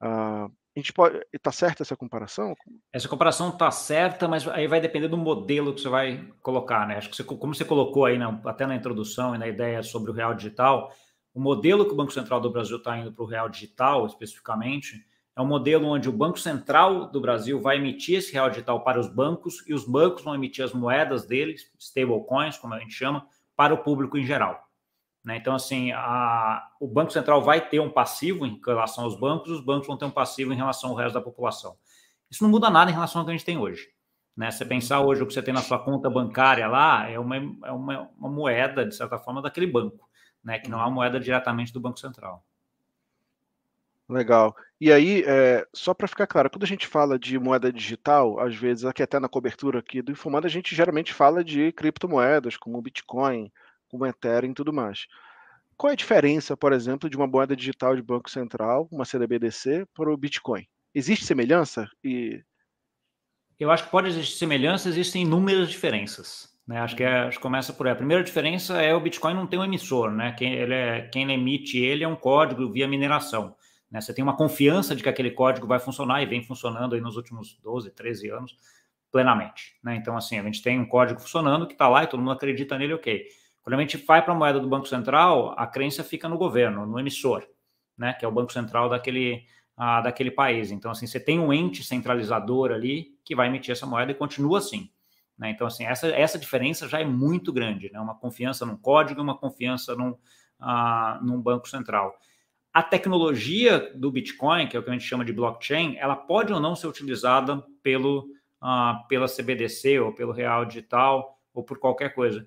Ah, 0.00 0.48
a 0.74 0.80
gente 0.80 0.92
pode. 0.92 1.24
Está 1.32 1.52
certa 1.52 1.84
essa 1.84 1.96
comparação? 1.96 2.52
Essa 2.92 3.08
comparação 3.08 3.50
está 3.50 3.70
certa, 3.70 4.26
mas 4.26 4.48
aí 4.48 4.66
vai 4.66 4.80
depender 4.80 5.06
do 5.06 5.16
modelo 5.16 5.72
que 5.72 5.82
você 5.82 5.88
vai 5.88 6.32
colocar, 6.42 6.84
né? 6.84 6.96
Acho 6.96 7.10
que 7.10 7.16
você, 7.16 7.22
como 7.22 7.54
você 7.54 7.64
colocou 7.64 8.06
aí, 8.06 8.18
na, 8.18 8.40
até 8.44 8.66
na 8.66 8.74
introdução 8.74 9.36
e 9.36 9.38
na 9.38 9.46
ideia 9.46 9.84
sobre 9.84 10.10
o 10.10 10.14
real 10.14 10.34
digital, 10.34 10.92
o 11.32 11.40
modelo 11.40 11.86
que 11.86 11.92
o 11.92 11.96
Banco 11.96 12.12
Central 12.12 12.40
do 12.40 12.50
Brasil 12.50 12.76
está 12.76 12.98
indo 12.98 13.12
para 13.12 13.22
o 13.22 13.28
real 13.28 13.48
digital, 13.48 14.04
especificamente, 14.04 15.06
é 15.36 15.40
um 15.40 15.46
modelo 15.46 15.86
onde 15.86 16.08
o 16.08 16.12
Banco 16.12 16.40
Central 16.40 17.08
do 17.08 17.20
Brasil 17.20 17.60
vai 17.60 17.76
emitir 17.76 18.18
esse 18.18 18.32
real 18.32 18.50
digital 18.50 18.82
para 18.82 18.98
os 18.98 19.06
bancos 19.06 19.64
e 19.68 19.72
os 19.72 19.86
bancos 19.86 20.24
vão 20.24 20.34
emitir 20.34 20.64
as 20.64 20.72
moedas 20.72 21.24
deles, 21.24 21.70
stablecoins, 21.78 22.58
como 22.58 22.74
a 22.74 22.80
gente 22.80 22.94
chama, 22.94 23.24
para 23.60 23.74
o 23.74 23.78
público 23.82 24.16
em 24.16 24.24
geral. 24.24 24.66
Né? 25.22 25.36
Então, 25.36 25.54
assim, 25.54 25.92
a, 25.92 26.66
o 26.80 26.88
Banco 26.88 27.12
Central 27.12 27.42
vai 27.42 27.60
ter 27.60 27.78
um 27.78 27.90
passivo 27.90 28.46
em 28.46 28.58
relação 28.64 29.04
aos 29.04 29.20
bancos, 29.20 29.50
os 29.50 29.62
bancos 29.62 29.86
vão 29.86 29.98
ter 29.98 30.06
um 30.06 30.10
passivo 30.10 30.50
em 30.54 30.56
relação 30.56 30.88
ao 30.88 30.96
resto 30.96 31.12
da 31.12 31.20
população. 31.20 31.76
Isso 32.30 32.42
não 32.42 32.50
muda 32.50 32.70
nada 32.70 32.90
em 32.90 32.94
relação 32.94 33.20
ao 33.20 33.26
que 33.26 33.32
a 33.32 33.36
gente 33.36 33.44
tem 33.44 33.58
hoje. 33.58 33.90
Né? 34.34 34.50
Você 34.50 34.64
pensar 34.64 35.02
hoje 35.02 35.22
o 35.22 35.26
que 35.26 35.34
você 35.34 35.42
tem 35.42 35.52
na 35.52 35.60
sua 35.60 35.78
conta 35.78 36.08
bancária 36.08 36.66
lá 36.68 37.06
é 37.06 37.18
uma, 37.18 37.36
é 37.36 37.70
uma, 37.70 38.10
uma 38.16 38.30
moeda, 38.30 38.86
de 38.86 38.94
certa 38.94 39.18
forma, 39.18 39.42
daquele 39.42 39.66
banco, 39.66 40.08
né? 40.42 40.58
que 40.58 40.70
não 40.70 40.80
é 40.80 40.84
uma 40.84 40.90
moeda 40.90 41.20
diretamente 41.20 41.70
do 41.70 41.80
Banco 41.80 42.00
Central. 42.00 42.42
Legal. 44.10 44.56
E 44.80 44.92
aí, 44.92 45.22
é, 45.24 45.64
só 45.72 45.94
para 45.94 46.08
ficar 46.08 46.26
claro, 46.26 46.50
quando 46.50 46.64
a 46.64 46.66
gente 46.66 46.86
fala 46.86 47.16
de 47.16 47.38
moeda 47.38 47.72
digital, 47.72 48.40
às 48.40 48.56
vezes, 48.56 48.84
aqui 48.84 49.02
até 49.02 49.20
na 49.20 49.28
cobertura 49.28 49.78
aqui 49.78 50.02
do 50.02 50.10
Informando, 50.10 50.46
a 50.46 50.50
gente 50.50 50.74
geralmente 50.74 51.14
fala 51.14 51.44
de 51.44 51.70
criptomoedas, 51.72 52.56
como 52.56 52.82
Bitcoin, 52.82 53.52
como 53.88 54.04
Ethereum 54.04 54.50
e 54.50 54.54
tudo 54.54 54.72
mais. 54.72 55.06
Qual 55.76 55.90
é 55.90 55.92
a 55.92 55.96
diferença, 55.96 56.56
por 56.56 56.72
exemplo, 56.72 57.08
de 57.08 57.16
uma 57.16 57.26
moeda 57.26 57.54
digital 57.54 57.94
de 57.94 58.02
Banco 58.02 58.28
Central, 58.28 58.88
uma 58.90 59.04
CDBDC, 59.04 59.86
para 59.94 60.12
o 60.12 60.16
Bitcoin? 60.16 60.66
Existe 60.92 61.24
semelhança? 61.24 61.88
E... 62.02 62.42
Eu 63.58 63.70
acho 63.70 63.84
que 63.84 63.90
pode 63.90 64.08
existir 64.08 64.38
semelhança, 64.38 64.88
existem 64.88 65.22
inúmeras 65.22 65.70
diferenças. 65.70 66.50
Né? 66.66 66.80
Acho, 66.80 66.96
que 66.96 67.04
é, 67.04 67.20
acho 67.20 67.38
que 67.38 67.42
começa 67.42 67.72
por 67.72 67.86
aí. 67.86 67.92
A 67.92 67.96
primeira 67.96 68.24
diferença 68.24 68.80
é 68.80 68.94
o 68.94 69.00
Bitcoin 69.00 69.34
não 69.34 69.46
tem 69.46 69.58
um 69.58 69.64
emissor, 69.64 70.10
né? 70.10 70.32
Quem, 70.32 70.52
ele 70.52 70.74
é, 70.74 71.02
quem 71.02 71.30
emite 71.30 71.78
ele 71.78 72.04
é 72.04 72.08
um 72.08 72.16
código 72.16 72.70
via 72.70 72.88
mineração. 72.88 73.56
Né? 73.90 74.00
Você 74.00 74.14
tem 74.14 74.22
uma 74.22 74.36
confiança 74.36 74.94
de 74.94 75.02
que 75.02 75.08
aquele 75.08 75.30
código 75.30 75.66
vai 75.66 75.78
funcionar 75.78 76.22
e 76.22 76.26
vem 76.26 76.42
funcionando 76.42 76.94
aí 76.94 77.00
nos 77.00 77.16
últimos 77.16 77.58
12, 77.62 77.90
13 77.90 78.30
anos 78.30 78.56
plenamente. 79.10 79.76
Né? 79.82 79.96
Então, 79.96 80.16
assim, 80.16 80.38
a 80.38 80.42
gente 80.42 80.62
tem 80.62 80.78
um 80.78 80.86
código 80.86 81.20
funcionando 81.20 81.66
que 81.66 81.72
está 81.72 81.88
lá 81.88 82.04
e 82.04 82.06
todo 82.06 82.20
mundo 82.20 82.32
acredita 82.32 82.78
nele, 82.78 82.94
ok. 82.94 83.26
Quando 83.62 83.74
a 83.74 83.80
gente 83.80 83.96
vai 83.98 84.22
para 84.22 84.32
a 84.32 84.36
moeda 84.36 84.60
do 84.60 84.68
Banco 84.68 84.86
Central, 84.86 85.54
a 85.58 85.66
crença 85.66 86.02
fica 86.02 86.28
no 86.28 86.38
governo, 86.38 86.86
no 86.86 86.98
emissor, 86.98 87.46
né, 87.96 88.14
que 88.14 88.24
é 88.24 88.28
o 88.28 88.32
Banco 88.32 88.52
Central 88.52 88.88
daquele, 88.88 89.44
ah, 89.76 90.00
daquele 90.00 90.30
país. 90.30 90.70
Então, 90.70 90.90
assim, 90.90 91.06
você 91.06 91.20
tem 91.20 91.38
um 91.38 91.52
ente 91.52 91.84
centralizador 91.84 92.70
ali 92.70 93.18
que 93.24 93.34
vai 93.34 93.48
emitir 93.48 93.72
essa 93.72 93.86
moeda 93.86 94.12
e 94.12 94.14
continua 94.14 94.58
assim. 94.58 94.90
Né? 95.36 95.50
Então, 95.50 95.66
assim, 95.66 95.84
essa, 95.84 96.08
essa 96.08 96.38
diferença 96.38 96.88
já 96.88 97.00
é 97.00 97.04
muito 97.04 97.52
grande, 97.52 97.90
né? 97.92 98.00
uma 98.00 98.14
confiança 98.14 98.64
num 98.64 98.76
código 98.76 99.20
e 99.20 99.22
uma 99.22 99.36
confiança 99.36 99.94
num, 99.94 100.16
ah, 100.58 101.18
num 101.22 101.40
Banco 101.40 101.68
Central. 101.68 102.14
A 102.72 102.82
tecnologia 102.82 103.92
do 103.94 104.10
Bitcoin, 104.10 104.68
que 104.68 104.76
é 104.76 104.80
o 104.80 104.82
que 104.82 104.90
a 104.90 104.92
gente 104.92 105.04
chama 105.04 105.24
de 105.24 105.32
blockchain, 105.32 105.96
ela 105.98 106.14
pode 106.14 106.52
ou 106.52 106.60
não 106.60 106.76
ser 106.76 106.86
utilizada 106.86 107.64
pelo, 107.82 108.28
ah, 108.60 109.04
pela 109.08 109.26
CBDC 109.26 109.98
ou 109.98 110.12
pelo 110.12 110.32
Real 110.32 110.64
Digital 110.64 111.38
ou 111.52 111.64
por 111.64 111.78
qualquer 111.78 112.14
coisa 112.14 112.46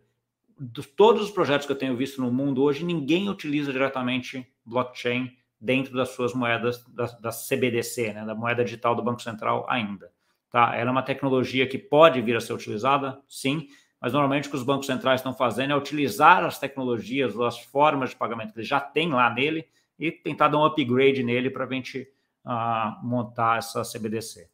de 0.60 0.84
todos 0.84 1.22
os 1.24 1.32
projetos 1.32 1.66
que 1.66 1.72
eu 1.72 1.78
tenho 1.78 1.96
visto 1.96 2.22
no 2.22 2.32
mundo 2.32 2.64
hoje, 2.64 2.86
ninguém 2.86 3.30
utiliza 3.30 3.72
diretamente 3.72 4.48
blockchain 4.66 5.36
dentro 5.60 5.94
das 5.94 6.10
suas 6.10 6.34
moedas 6.34 6.84
da, 6.88 7.06
da 7.06 7.30
CBDC, 7.32 8.14
né, 8.14 8.26
da 8.26 8.36
moeda 8.36 8.64
digital 8.64 8.96
do 8.96 9.04
Banco 9.04 9.22
Central 9.22 9.66
ainda. 9.70 10.12
Tá? 10.50 10.76
Ela 10.76 10.90
é 10.90 10.92
uma 10.92 11.02
tecnologia 11.02 11.68
que 11.68 11.78
pode 11.78 12.22
vir 12.22 12.36
a 12.36 12.42
ser 12.42 12.54
utilizada, 12.54 13.20
sim, 13.28 13.68
mas 14.00 14.14
normalmente 14.14 14.48
o 14.48 14.52
que 14.52 14.58
os 14.58 14.64
bancos 14.64 14.86
centrais 14.86 15.22
estão 15.22 15.34
fazendo 15.34 15.72
é 15.72 15.76
utilizar 15.76 16.44
as 16.44 16.60
tecnologias, 16.60 17.38
as 17.40 17.60
formas 17.60 18.12
de 18.12 18.16
pagamento 18.16 18.54
que 18.54 18.60
eles 18.60 18.68
já 18.68 18.80
têm 18.80 19.12
lá 19.12 19.34
nele 19.34 19.66
e 20.00 20.12
tentar 20.12 20.48
dar 20.48 20.58
um 20.58 20.66
upgrade 20.66 21.24
nele 21.24 21.50
para 21.50 21.66
a 21.66 21.72
gente 21.72 22.08
uh, 22.46 23.06
montar 23.06 23.60
essa 23.60 23.84
CBDC. 23.84 24.50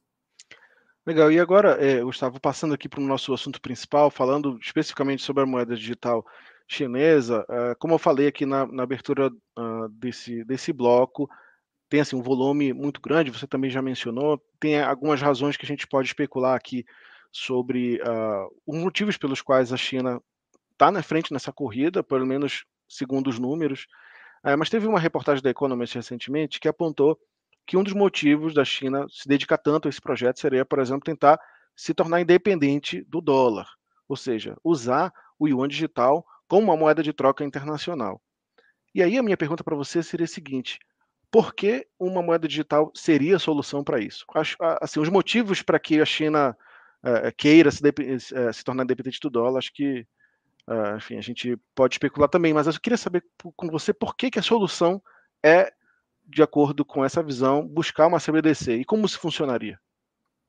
Legal. 1.05 1.31
E 1.31 1.39
agora, 1.39 1.71
é, 1.83 2.03
Gustavo, 2.03 2.39
passando 2.39 2.73
aqui 2.73 2.87
para 2.87 2.99
o 2.99 3.05
nosso 3.05 3.33
assunto 3.33 3.59
principal, 3.61 4.11
falando 4.11 4.59
especificamente 4.61 5.23
sobre 5.23 5.43
a 5.43 5.45
moeda 5.45 5.75
digital 5.75 6.25
chinesa, 6.67 7.45
uh, 7.49 7.75
como 7.79 7.95
eu 7.95 7.99
falei 7.99 8.27
aqui 8.27 8.45
na, 8.45 8.67
na 8.67 8.83
abertura 8.83 9.31
uh, 9.57 9.89
desse, 9.89 10.43
desse 10.43 10.71
bloco, 10.71 11.27
tem 11.89 12.01
assim, 12.01 12.15
um 12.15 12.21
volume 12.21 12.71
muito 12.71 13.01
grande, 13.01 13.31
você 13.31 13.47
também 13.47 13.71
já 13.71 13.81
mencionou, 13.81 14.39
tem 14.59 14.79
algumas 14.79 15.19
razões 15.19 15.57
que 15.57 15.65
a 15.65 15.67
gente 15.67 15.87
pode 15.87 16.07
especular 16.07 16.55
aqui 16.55 16.85
sobre 17.31 17.99
uh, 18.01 18.47
os 18.67 18.77
motivos 18.77 19.17
pelos 19.17 19.41
quais 19.41 19.73
a 19.73 19.77
China 19.77 20.21
está 20.71 20.91
na 20.91 21.01
frente 21.01 21.33
nessa 21.33 21.51
corrida, 21.51 22.03
pelo 22.03 22.25
menos 22.25 22.65
segundo 22.87 23.29
os 23.29 23.39
números. 23.39 23.87
Mas 24.57 24.69
teve 24.69 24.87
uma 24.87 24.99
reportagem 24.99 25.43
da 25.43 25.49
Economist 25.49 25.95
recentemente 25.95 26.59
que 26.59 26.67
apontou 26.67 27.19
que 27.65 27.77
um 27.77 27.83
dos 27.83 27.93
motivos 27.93 28.53
da 28.53 28.65
China 28.65 29.05
se 29.09 29.27
dedicar 29.27 29.57
tanto 29.57 29.87
a 29.87 29.89
esse 29.89 30.01
projeto 30.01 30.39
seria, 30.39 30.65
por 30.65 30.79
exemplo, 30.79 31.03
tentar 31.03 31.39
se 31.75 31.93
tornar 31.93 32.19
independente 32.19 33.03
do 33.07 33.21
dólar, 33.21 33.67
ou 34.07 34.15
seja, 34.15 34.57
usar 34.63 35.13
o 35.37 35.47
yuan 35.47 35.67
digital 35.67 36.25
como 36.47 36.63
uma 36.63 36.75
moeda 36.75 37.03
de 37.03 37.13
troca 37.13 37.43
internacional. 37.43 38.21
E 38.93 39.03
aí 39.03 39.17
a 39.17 39.23
minha 39.23 39.37
pergunta 39.37 39.63
para 39.63 39.75
você 39.75 40.01
seria 40.01 40.25
a 40.25 40.27
seguinte: 40.27 40.79
por 41.31 41.53
que 41.53 41.87
uma 41.99 42.21
moeda 42.21 42.47
digital 42.47 42.91
seria 42.95 43.35
a 43.35 43.39
solução 43.39 43.83
para 43.83 43.99
isso? 43.99 44.25
Assim, 44.81 44.99
os 44.99 45.09
motivos 45.09 45.61
para 45.61 45.79
que 45.79 46.01
a 46.01 46.05
China 46.05 46.57
uh, 47.03 47.35
queira 47.37 47.71
se, 47.71 47.81
uh, 47.87 48.53
se, 48.53 48.63
tornar 48.63 48.83
independente 48.83 49.19
do 49.21 49.29
dólar, 49.29 49.59
acho 49.59 49.71
que, 49.73 50.07
uh, 50.69 50.97
enfim, 50.97 51.17
a 51.17 51.21
gente 51.21 51.57
pode 51.73 51.95
especular 51.95 52.29
também, 52.29 52.53
mas 52.53 52.67
eu 52.67 52.73
queria 52.79 52.97
saber 52.97 53.23
com 53.55 53.67
você 53.67 53.93
por 53.93 54.15
que, 54.15 54.29
que 54.29 54.39
a 54.39 54.43
solução 54.43 55.01
é 55.43 55.73
de 56.25 56.43
acordo 56.43 56.85
com 56.85 57.03
essa 57.03 57.23
visão, 57.23 57.67
buscar 57.67 58.07
uma 58.07 58.19
CBDC 58.19 58.75
e 58.75 58.85
como 58.85 59.05
isso 59.05 59.19
funcionaria? 59.19 59.79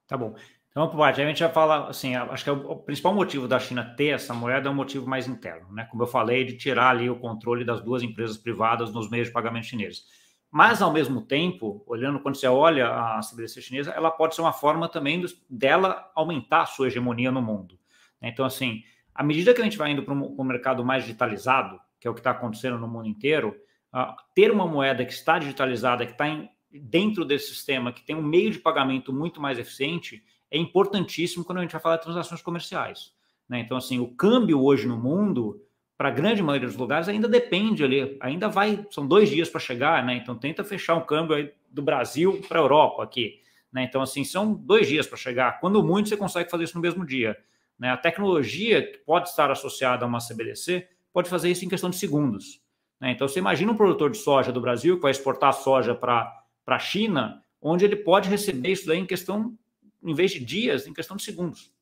Tá 0.06 0.16
bom. 0.16 0.34
Então, 0.70 1.02
a 1.02 1.12
gente 1.12 1.40
já 1.40 1.48
fala 1.48 1.88
assim, 1.88 2.14
acho 2.14 2.44
que 2.44 2.50
é 2.50 2.52
o, 2.52 2.76
principal 2.76 3.12
motivo 3.12 3.48
da 3.48 3.58
China 3.58 3.82
ter 3.96 4.08
essa 4.08 4.32
moeda 4.32 4.68
é 4.68 4.70
um 4.70 4.74
motivo 4.74 5.08
mais 5.08 5.26
interno, 5.26 5.72
né? 5.72 5.84
Como 5.90 6.02
eu 6.02 6.06
falei, 6.06 6.44
de 6.44 6.56
tirar 6.56 6.90
ali 6.90 7.10
o 7.10 7.18
controle 7.18 7.64
das 7.64 7.80
duas 7.80 8.02
empresas 8.02 8.36
privadas 8.36 8.92
nos 8.92 9.10
meios 9.10 9.28
de 9.28 9.32
pagamento 9.32 9.66
chineses. 9.66 10.04
Mas, 10.50 10.80
ao 10.80 10.92
mesmo 10.92 11.22
tempo, 11.22 11.82
olhando 11.86 12.20
quando 12.20 12.36
você 12.36 12.46
olha 12.46 12.88
a 12.88 13.20
CBDC 13.20 13.62
chinesa, 13.62 13.90
ela 13.92 14.10
pode 14.10 14.34
ser 14.34 14.42
uma 14.42 14.52
forma 14.52 14.88
também 14.88 15.24
dela 15.48 16.10
aumentar 16.14 16.62
a 16.62 16.66
sua 16.66 16.86
hegemonia 16.86 17.32
no 17.32 17.42
mundo. 17.42 17.78
Né? 18.20 18.28
Então, 18.28 18.44
assim, 18.44 18.82
à 19.14 19.22
medida 19.22 19.52
que 19.52 19.60
a 19.60 19.64
gente 19.64 19.78
vai 19.78 19.92
indo 19.92 20.02
para 20.02 20.14
um 20.14 20.44
mercado 20.44 20.84
mais 20.84 21.04
digitalizado, 21.04 21.80
que 21.98 22.08
é 22.08 22.10
o 22.10 22.14
que 22.14 22.20
está 22.20 22.30
acontecendo 22.30 22.78
no 22.78 22.88
mundo 22.88 23.08
inteiro, 23.08 23.56
uh, 23.94 24.14
ter 24.34 24.50
uma 24.50 24.66
moeda 24.66 25.04
que 25.04 25.12
está 25.12 25.38
digitalizada, 25.38 26.06
que 26.06 26.12
está 26.12 26.26
dentro 26.72 27.24
desse 27.24 27.48
sistema, 27.48 27.92
que 27.92 28.02
tem 28.02 28.16
um 28.16 28.22
meio 28.22 28.50
de 28.50 28.58
pagamento 28.58 29.12
muito 29.12 29.40
mais 29.40 29.58
eficiente, 29.58 30.22
é 30.50 30.58
importantíssimo 30.58 31.44
quando 31.44 31.58
a 31.58 31.62
gente 31.62 31.72
vai 31.72 31.80
falar 31.80 31.96
de 31.96 32.02
transações 32.02 32.42
comerciais. 32.42 33.12
Né? 33.48 33.60
Então, 33.60 33.76
assim, 33.76 33.98
o 33.98 34.08
câmbio 34.08 34.62
hoje 34.62 34.86
no 34.86 34.96
mundo, 34.96 35.60
para 35.98 36.08
a 36.08 36.12
grande 36.12 36.42
maioria 36.42 36.68
dos 36.68 36.76
lugares, 36.76 37.08
ainda 37.08 37.28
depende 37.28 37.84
ali, 37.84 38.16
ainda 38.20 38.48
vai, 38.48 38.86
são 38.90 39.06
dois 39.06 39.28
dias 39.28 39.48
para 39.48 39.60
chegar, 39.60 40.04
né? 40.04 40.14
Então, 40.14 40.36
tenta 40.36 40.64
fechar 40.64 40.94
um 40.94 41.04
câmbio 41.04 41.52
do 41.68 41.82
Brasil 41.82 42.40
para 42.48 42.58
a 42.58 42.62
Europa 42.62 43.02
aqui. 43.02 43.40
Né? 43.72 43.84
Então, 43.84 44.00
assim, 44.00 44.24
são 44.24 44.52
dois 44.52 44.88
dias 44.88 45.06
para 45.06 45.18
chegar. 45.18 45.60
Quando 45.60 45.82
muito, 45.82 46.08
você 46.08 46.16
consegue 46.16 46.50
fazer 46.50 46.64
isso 46.64 46.76
no 46.76 46.80
mesmo 46.80 47.04
dia. 47.04 47.36
Né? 47.80 47.90
A 47.90 47.96
tecnologia 47.96 48.86
que 48.86 48.98
pode 48.98 49.30
estar 49.30 49.50
associada 49.50 50.04
a 50.04 50.08
uma 50.08 50.18
CBDC 50.18 50.86
pode 51.12 51.30
fazer 51.30 51.50
isso 51.50 51.64
em 51.64 51.68
questão 51.68 51.88
de 51.88 51.96
segundos. 51.96 52.60
Né? 53.00 53.12
Então, 53.12 53.26
você 53.26 53.38
imagina 53.38 53.72
um 53.72 53.76
produtor 53.76 54.10
de 54.10 54.18
soja 54.18 54.52
do 54.52 54.60
Brasil 54.60 54.96
que 54.96 55.02
vai 55.02 55.10
exportar 55.10 55.54
soja 55.54 55.94
para 55.94 56.44
a 56.66 56.78
China, 56.78 57.42
onde 57.60 57.86
ele 57.86 57.96
pode 57.96 58.28
receber 58.28 58.72
isso 58.72 58.86
daí 58.86 58.98
em 58.98 59.06
questão, 59.06 59.56
em 60.04 60.14
vez 60.14 60.30
de 60.30 60.44
dias, 60.44 60.86
em 60.86 60.92
questão 60.92 61.16
de 61.16 61.22
segundos. 61.22 61.72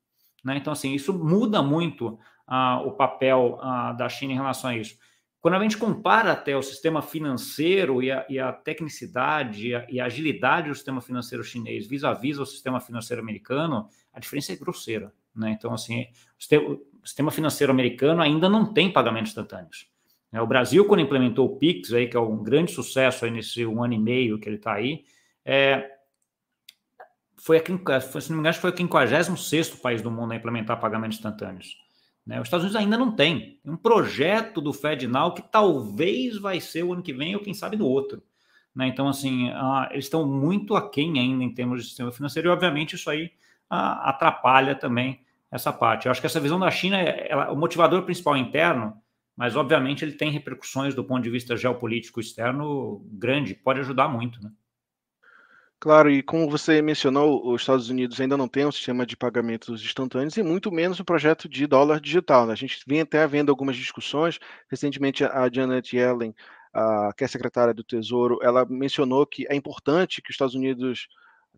Né? 0.45 0.57
Então, 0.57 0.73
assim, 0.73 0.95
isso 0.95 1.13
muda 1.13 1.61
muito 1.61 2.17
ah, 2.47 2.81
o 2.83 2.93
papel 2.93 3.59
ah, 3.61 3.93
da 3.93 4.09
China 4.09 4.33
em 4.33 4.37
relação 4.37 4.71
a 4.71 4.77
isso. 4.77 4.97
Quando 5.41 5.55
a 5.55 5.63
gente 5.63 5.77
compara 5.77 6.33
até 6.33 6.57
o 6.57 6.63
sistema 6.63 7.01
financeiro 7.03 8.03
e 8.03 8.11
a, 8.11 8.27
e 8.29 8.39
a 8.39 8.53
tecnicidade 8.53 9.69
e 9.69 9.75
a, 9.75 9.87
e 9.89 10.01
a, 10.01 10.07
agilidade 10.07 10.69
do 10.69 10.75
sistema 10.75 11.01
financeiro 11.01 11.45
chinês 11.45 11.87
vis-à-vis 11.87 12.37
-vis 12.37 12.43
o 12.43 12.47
sistema 12.47 12.81
financeiro 12.81 13.23
americano, 13.23 13.89
a 14.13 14.19
diferença 14.19 14.53
é 14.53 14.57
grosseira. 14.57 15.13
Né? 15.39 15.53
Então, 15.53 15.73
assim, 15.73 16.03
o 16.03 17.07
sistema, 17.07 17.31
financeiro 17.31 17.73
americano 17.73 18.21
ainda 18.21 18.49
não 18.49 18.73
tem 18.73 18.93
pagamentos 18.93 19.31
instantâneos. 19.31 19.89
É, 20.33 20.43
o 20.43 20.47
Brasil, 20.47 20.85
quando 20.85 21.01
implementou 21.01 21.47
o 21.47 21.57
Pix, 21.57 21.93
aí, 21.93 22.09
que 22.09 22.17
é 22.17 22.21
um 22.21 22.43
grande 22.43 22.73
sucesso 22.73 23.25
aí 23.25 23.31
nesse 23.31 23.65
um 23.65 23.83
ano 23.83 23.95
e 23.95 23.99
meio 23.99 24.39
que 24.39 24.49
ele 24.49 24.57
está 24.57 24.75
aí, 24.75 25.05
é, 25.45 25.91
foi, 27.37 27.57
aqui, 27.57 27.73
se 27.73 28.31
não 28.31 28.37
me 28.37 28.41
engano, 28.41 28.55
foi 28.55 28.71
o 28.71 28.77
56 28.77 29.71
país 29.77 30.03
do 30.03 30.11
mundo 30.11 30.33
a 30.33 30.37
implementar 30.37 30.79
pagamentos 30.81 31.17
instantâneos. 31.17 31.77
Né? 32.27 32.41
Os 32.41 32.49
Estados 32.49 32.65
Unidos 32.65 32.83
ainda 32.83 32.99
não 32.99 33.15
tem. 33.15 33.59
Tem 33.63 33.73
um 33.73 33.77
projeto 33.77 34.61
do 34.61 34.73
FedNow 34.73 35.33
que 35.33 35.43
talvez 35.43 36.37
vai 36.37 36.61
ser 36.61 36.83
o 36.83 36.93
ano 36.93 37.03
que 37.03 37.13
vem 37.13 37.35
ou 37.35 37.43
quem 37.43 37.55
sabe 37.55 37.77
no 37.77 37.87
outro. 37.87 38.23
Né? 38.75 38.89
Então, 38.89 39.09
assim, 39.09 39.49
uh, 39.51 39.89
eles 39.93 40.05
estão 40.05 40.27
muito 40.27 40.77
aquém 40.77 41.19
ainda 41.19 41.43
em 41.43 41.55
termos 41.55 41.81
de 41.81 41.89
sistema 41.89 42.13
financeiro 42.13 42.49
e, 42.49 42.53
obviamente, 42.53 42.97
isso 42.97 43.09
aí 43.09 43.27
uh, 43.73 44.03
atrapalha 44.03 44.75
também 44.75 45.21
essa 45.51 45.73
parte. 45.73 46.07
Eu 46.07 46.13
acho 46.13 46.21
que 46.21 46.27
essa 46.27 46.41
visão 46.41 46.59
da 46.59 46.71
China 46.71 46.99
é 46.99 47.35
o 47.51 47.57
motivador 47.57 48.03
principal 48.03 48.37
interno, 48.37 48.95
mas, 49.37 49.57
obviamente, 49.57 50.05
ele 50.05 50.13
tem 50.13 50.31
repercussões 50.31 50.95
do 50.95 51.05
ponto 51.05 51.23
de 51.23 51.31
vista 51.31 51.57
geopolítico 51.57 52.21
externo 52.21 53.07
grande, 53.13 53.55
pode 53.55 53.81
ajudar 53.81 54.09
muito, 54.09 54.43
né? 54.43 54.51
Claro, 55.81 56.11
e 56.11 56.25
como 56.25 56.51
você 56.51 56.83
mencionou, 56.83 57.53
os 57.53 57.63
Estados 57.63 57.89
Unidos 57.89 58.21
ainda 58.21 58.37
não 58.37 58.49
tem 58.49 58.67
um 58.67 58.73
sistema 58.73 59.07
de 59.07 59.17
pagamentos 59.17 59.81
instantâneos 59.85 60.37
e 60.37 60.43
muito 60.43 60.73
menos 60.73 60.99
um 60.99 61.05
projeto 61.05 61.49
de 61.49 61.69
dólar 61.69 62.01
digital. 62.01 62.47
Né? 62.47 62.53
A 62.53 62.57
gente 62.57 62.81
vem 62.85 63.01
até 63.01 63.23
havendo 63.23 63.51
algumas 63.51 63.77
discussões. 63.77 64.41
Recentemente, 64.69 65.23
a 65.25 65.49
Janet 65.49 65.97
Yellen, 65.97 66.35
a, 66.75 67.13
que 67.17 67.23
é 67.23 67.29
secretária 67.29 67.73
do 67.73 67.85
Tesouro, 67.85 68.41
ela 68.43 68.67
mencionou 68.69 69.25
que 69.25 69.47
é 69.49 69.55
importante 69.55 70.21
que 70.21 70.31
os 70.31 70.35
Estados 70.35 70.57
Unidos 70.57 71.07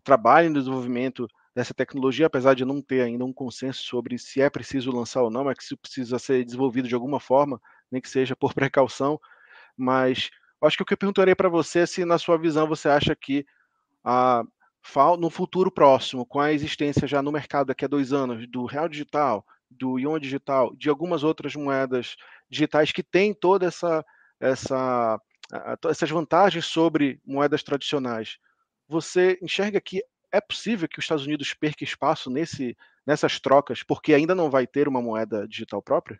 trabalhem 0.03 0.51
no 0.51 0.59
desenvolvimento 0.59 1.27
dessa 1.55 1.73
tecnologia, 1.73 2.27
apesar 2.27 2.53
de 2.53 2.63
não 2.63 2.81
ter 2.81 3.01
ainda 3.01 3.25
um 3.25 3.33
consenso 3.33 3.83
sobre 3.83 4.17
se 4.17 4.41
é 4.41 4.49
preciso 4.49 4.91
lançar 4.91 5.21
ou 5.21 5.29
não, 5.29 5.43
mas 5.43 5.57
que 5.57 5.63
isso 5.63 5.77
precisa 5.77 6.17
ser 6.17 6.43
desenvolvido 6.45 6.87
de 6.87 6.95
alguma 6.95 7.19
forma, 7.19 7.61
nem 7.91 8.01
que 8.01 8.09
seja 8.09 8.35
por 8.35 8.53
precaução. 8.55 9.19
Mas 9.75 10.29
acho 10.61 10.77
que 10.77 10.83
o 10.83 10.85
que 10.85 10.93
eu 10.93 10.97
perguntaria 10.97 11.35
para 11.35 11.49
você 11.49 11.79
é 11.79 11.85
se, 11.85 12.05
na 12.05 12.17
sua 12.17 12.37
visão, 12.37 12.67
você 12.67 12.87
acha 12.87 13.15
que 13.15 13.45
a, 14.03 14.43
no 15.19 15.29
futuro 15.29 15.71
próximo, 15.71 16.25
com 16.25 16.39
a 16.39 16.53
existência 16.53 17.07
já 17.07 17.21
no 17.21 17.31
mercado 17.31 17.67
daqui 17.67 17.85
a 17.85 17.87
dois 17.87 18.13
anos 18.13 18.47
do 18.47 18.65
real 18.65 18.87
digital, 18.87 19.45
do 19.69 19.97
yuan 19.99 20.19
digital, 20.19 20.75
de 20.75 20.89
algumas 20.89 21.23
outras 21.23 21.55
moedas 21.55 22.15
digitais 22.49 22.91
que 22.91 23.03
têm 23.03 23.33
toda 23.33 23.65
essa, 23.65 24.05
essa 24.39 25.19
essas 25.89 26.09
vantagens 26.09 26.65
sobre 26.65 27.19
moedas 27.25 27.63
tradicionais, 27.63 28.37
você 28.87 29.37
enxerga 29.41 29.81
que 29.81 30.03
é 30.31 30.39
possível 30.39 30.87
que 30.87 30.99
os 30.99 31.05
Estados 31.05 31.25
Unidos 31.25 31.53
perca 31.53 31.83
espaço 31.83 32.29
nesse, 32.29 32.77
nessas 33.05 33.39
trocas, 33.39 33.83
porque 33.83 34.13
ainda 34.13 34.33
não 34.33 34.49
vai 34.49 34.65
ter 34.65 34.87
uma 34.87 35.01
moeda 35.01 35.47
digital 35.47 35.81
própria? 35.81 36.19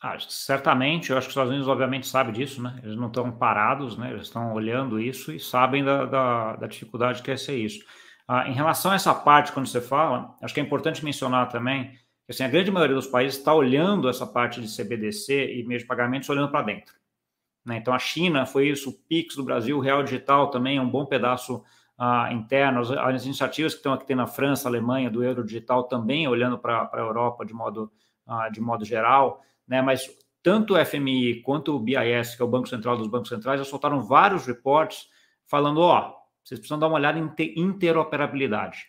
Ah, 0.00 0.18
certamente, 0.18 1.10
eu 1.10 1.16
acho 1.16 1.26
que 1.26 1.30
os 1.30 1.32
Estados 1.32 1.50
Unidos, 1.50 1.68
obviamente, 1.68 2.08
sabem 2.08 2.32
disso, 2.32 2.60
né? 2.60 2.80
Eles 2.82 2.96
não 2.96 3.06
estão 3.06 3.30
parados, 3.30 3.96
né? 3.96 4.10
Eles 4.10 4.22
estão 4.22 4.52
olhando 4.52 4.98
isso 4.98 5.32
e 5.32 5.38
sabem 5.38 5.84
da, 5.84 6.04
da, 6.04 6.56
da 6.56 6.66
dificuldade 6.66 7.22
que 7.22 7.30
é 7.30 7.36
ser 7.36 7.56
isso. 7.56 7.84
Ah, 8.26 8.48
em 8.48 8.52
relação 8.52 8.90
a 8.90 8.94
essa 8.96 9.14
parte, 9.14 9.52
quando 9.52 9.66
você 9.66 9.80
fala, 9.80 10.36
acho 10.42 10.52
que 10.52 10.58
é 10.58 10.62
importante 10.62 11.04
mencionar 11.04 11.48
também 11.48 11.92
que 12.24 12.30
assim, 12.30 12.44
a 12.44 12.48
grande 12.48 12.70
maioria 12.70 12.96
dos 12.96 13.06
países 13.06 13.38
está 13.38 13.52
olhando 13.54 14.08
essa 14.08 14.26
parte 14.26 14.60
de 14.60 14.74
CBDC 14.74 15.54
e 15.54 15.64
meio 15.64 15.80
de 15.80 15.86
pagamentos 15.86 16.28
olhando 16.28 16.50
para 16.50 16.62
dentro. 16.62 16.94
Né? 17.64 17.76
Então, 17.76 17.94
a 17.94 17.98
China 17.98 18.46
foi 18.46 18.68
isso, 18.68 18.90
o 18.90 18.92
PIX 18.92 19.36
do 19.36 19.44
Brasil, 19.44 19.76
o 19.76 19.80
Real 19.80 20.02
Digital 20.02 20.50
também 20.50 20.78
é 20.78 20.80
um 20.80 20.88
bom 20.88 21.06
pedaço 21.06 21.62
ah, 22.02 22.32
interno. 22.32 22.80
As, 22.80 22.90
as, 22.90 23.24
iniciativas 23.24 23.72
que 23.72 23.78
estão 23.78 23.92
aqui 23.92 24.14
na 24.14 24.26
França, 24.26 24.68
Alemanha, 24.68 25.10
do 25.10 25.22
Euro 25.22 25.44
Digital 25.44 25.84
também 25.84 26.26
olhando 26.26 26.58
para 26.58 26.90
a 26.92 26.98
Europa 26.98 27.44
de 27.44 27.52
modo, 27.52 27.92
ah, 28.26 28.48
de 28.48 28.60
modo 28.60 28.84
geral 28.84 29.42
né? 29.66 29.80
Mas 29.80 30.10
tanto 30.42 30.74
o 30.74 30.84
FMI 30.84 31.42
quanto 31.42 31.74
o 31.74 31.78
BIS, 31.78 32.34
que 32.34 32.42
é 32.42 32.44
o 32.44 32.48
Banco 32.48 32.68
Central 32.68 32.96
dos 32.96 33.08
Bancos 33.08 33.28
Centrais, 33.28 33.60
já 33.60 33.64
soltaram 33.64 34.02
vários 34.02 34.46
reportes 34.46 35.06
falando, 35.46 35.80
ó, 35.80 36.14
vocês 36.44 36.58
precisam 36.58 36.78
dar 36.78 36.88
uma 36.88 36.96
olhada 36.96 37.18
em 37.18 37.32
interoperabilidade. 37.56 38.86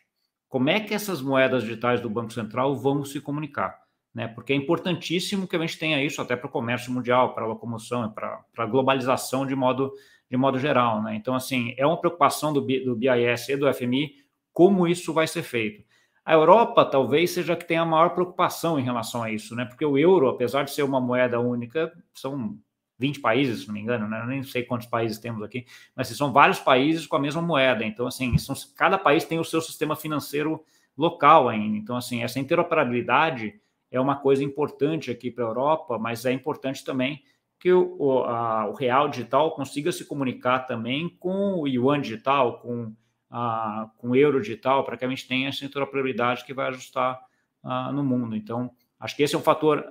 Como 0.50 0.70
é 0.70 0.80
que 0.80 0.94
essas 0.94 1.22
moedas 1.22 1.64
digitais 1.64 2.02
do 2.02 2.10
Banco 2.10 2.34
Central 2.34 2.76
vão 2.76 3.06
se 3.06 3.20
comunicar? 3.22 3.82
Né? 4.14 4.28
Porque 4.28 4.54
é 4.54 4.56
importantíssimo 4.56 5.48
que 5.48 5.56
a 5.56 5.60
gente 5.60 5.80
tenha 5.80 6.04
isso 6.04 6.22
até 6.22 6.36
para 6.36 6.48
o 6.48 6.52
comércio 6.52 6.92
mundial, 6.92 7.34
para 7.34 7.44
a 7.44 7.48
locomoção, 7.48 8.12
para 8.12 8.44
a 8.58 8.66
globalização 8.66 9.46
de 9.46 9.56
modo, 9.56 9.92
de 10.34 10.38
modo 10.38 10.58
geral. 10.58 11.00
Né? 11.04 11.14
Então, 11.16 11.36
assim, 11.36 11.76
é 11.78 11.86
uma 11.86 11.96
preocupação 11.96 12.52
do, 12.52 12.60
do 12.60 12.96
BIS 12.96 13.50
e 13.50 13.56
do 13.56 13.72
FMI 13.72 14.16
como 14.52 14.88
isso 14.88 15.14
vai 15.14 15.28
ser 15.28 15.44
feito. 15.44 15.84
A 16.26 16.34
Europa 16.34 16.84
talvez 16.84 17.30
seja 17.30 17.56
que 17.56 17.68
tenha 17.68 17.82
a 17.82 17.86
maior 17.86 18.10
preocupação 18.16 18.80
em 18.80 18.84
relação 18.84 19.22
a 19.22 19.30
isso, 19.30 19.56
né? 19.56 19.66
Porque 19.66 19.86
o 19.86 19.96
euro, 19.96 20.28
apesar 20.30 20.64
de 20.64 20.72
ser 20.72 20.82
uma 20.82 21.00
moeda 21.00 21.40
única, 21.40 21.94
são 22.16 22.58
20 22.98 23.20
países, 23.20 23.62
se 23.62 23.68
não 23.68 23.74
me 23.76 23.82
engano, 23.82 24.08
né? 24.08 24.22
Eu 24.22 24.28
nem 24.28 24.42
sei 24.42 24.64
quantos 24.64 24.88
países 24.88 25.20
temos 25.20 25.44
aqui, 25.44 25.66
mas 25.96 26.08
assim, 26.08 26.16
são 26.16 26.32
vários 26.32 26.60
países 26.60 27.06
com 27.06 27.16
a 27.18 27.20
mesma 27.20 27.42
moeda. 27.42 27.84
Então, 27.84 28.08
assim, 28.08 28.36
são, 28.38 28.56
cada 28.76 28.98
país 28.98 29.26
tem 29.26 29.38
o 29.38 29.44
seu 29.44 29.62
sistema 29.62 29.96
financeiro 29.96 30.64
local 30.98 31.48
ainda. 31.48 31.78
Então, 31.78 31.96
assim, 31.96 32.24
essa 32.24 32.40
interoperabilidade 32.40 33.54
é 33.92 34.00
uma 34.00 34.16
coisa 34.16 34.44
importante 34.44 35.12
aqui 35.12 35.30
para 35.30 35.44
a 35.44 35.48
Europa, 35.48 36.00
mas 36.00 36.26
é 36.26 36.32
importante 36.32 36.84
também 36.84 37.22
que 37.64 37.72
o, 37.72 37.96
o, 37.98 38.24
a, 38.26 38.68
o 38.68 38.74
real 38.74 39.08
digital 39.08 39.56
consiga 39.56 39.90
se 39.90 40.04
comunicar 40.04 40.68
também 40.68 41.08
com 41.08 41.62
o 41.62 41.66
yuan 41.66 42.02
digital, 42.02 42.60
com 42.60 42.94
ah, 43.32 43.90
com 43.98 44.14
euro 44.14 44.42
digital, 44.42 44.84
para 44.84 44.98
que 44.98 45.06
a 45.06 45.08
gente 45.08 45.26
tenha 45.26 45.48
essa 45.48 45.64
interoperabilidade 45.64 46.44
que 46.44 46.54
vai 46.54 46.68
ajustar 46.68 47.22
ah, 47.64 47.90
no 47.94 48.04
mundo. 48.04 48.36
Então, 48.36 48.70
acho 49.00 49.16
que 49.16 49.24
esse 49.24 49.34
é 49.34 49.38
um 49.38 49.42
fator 49.42 49.88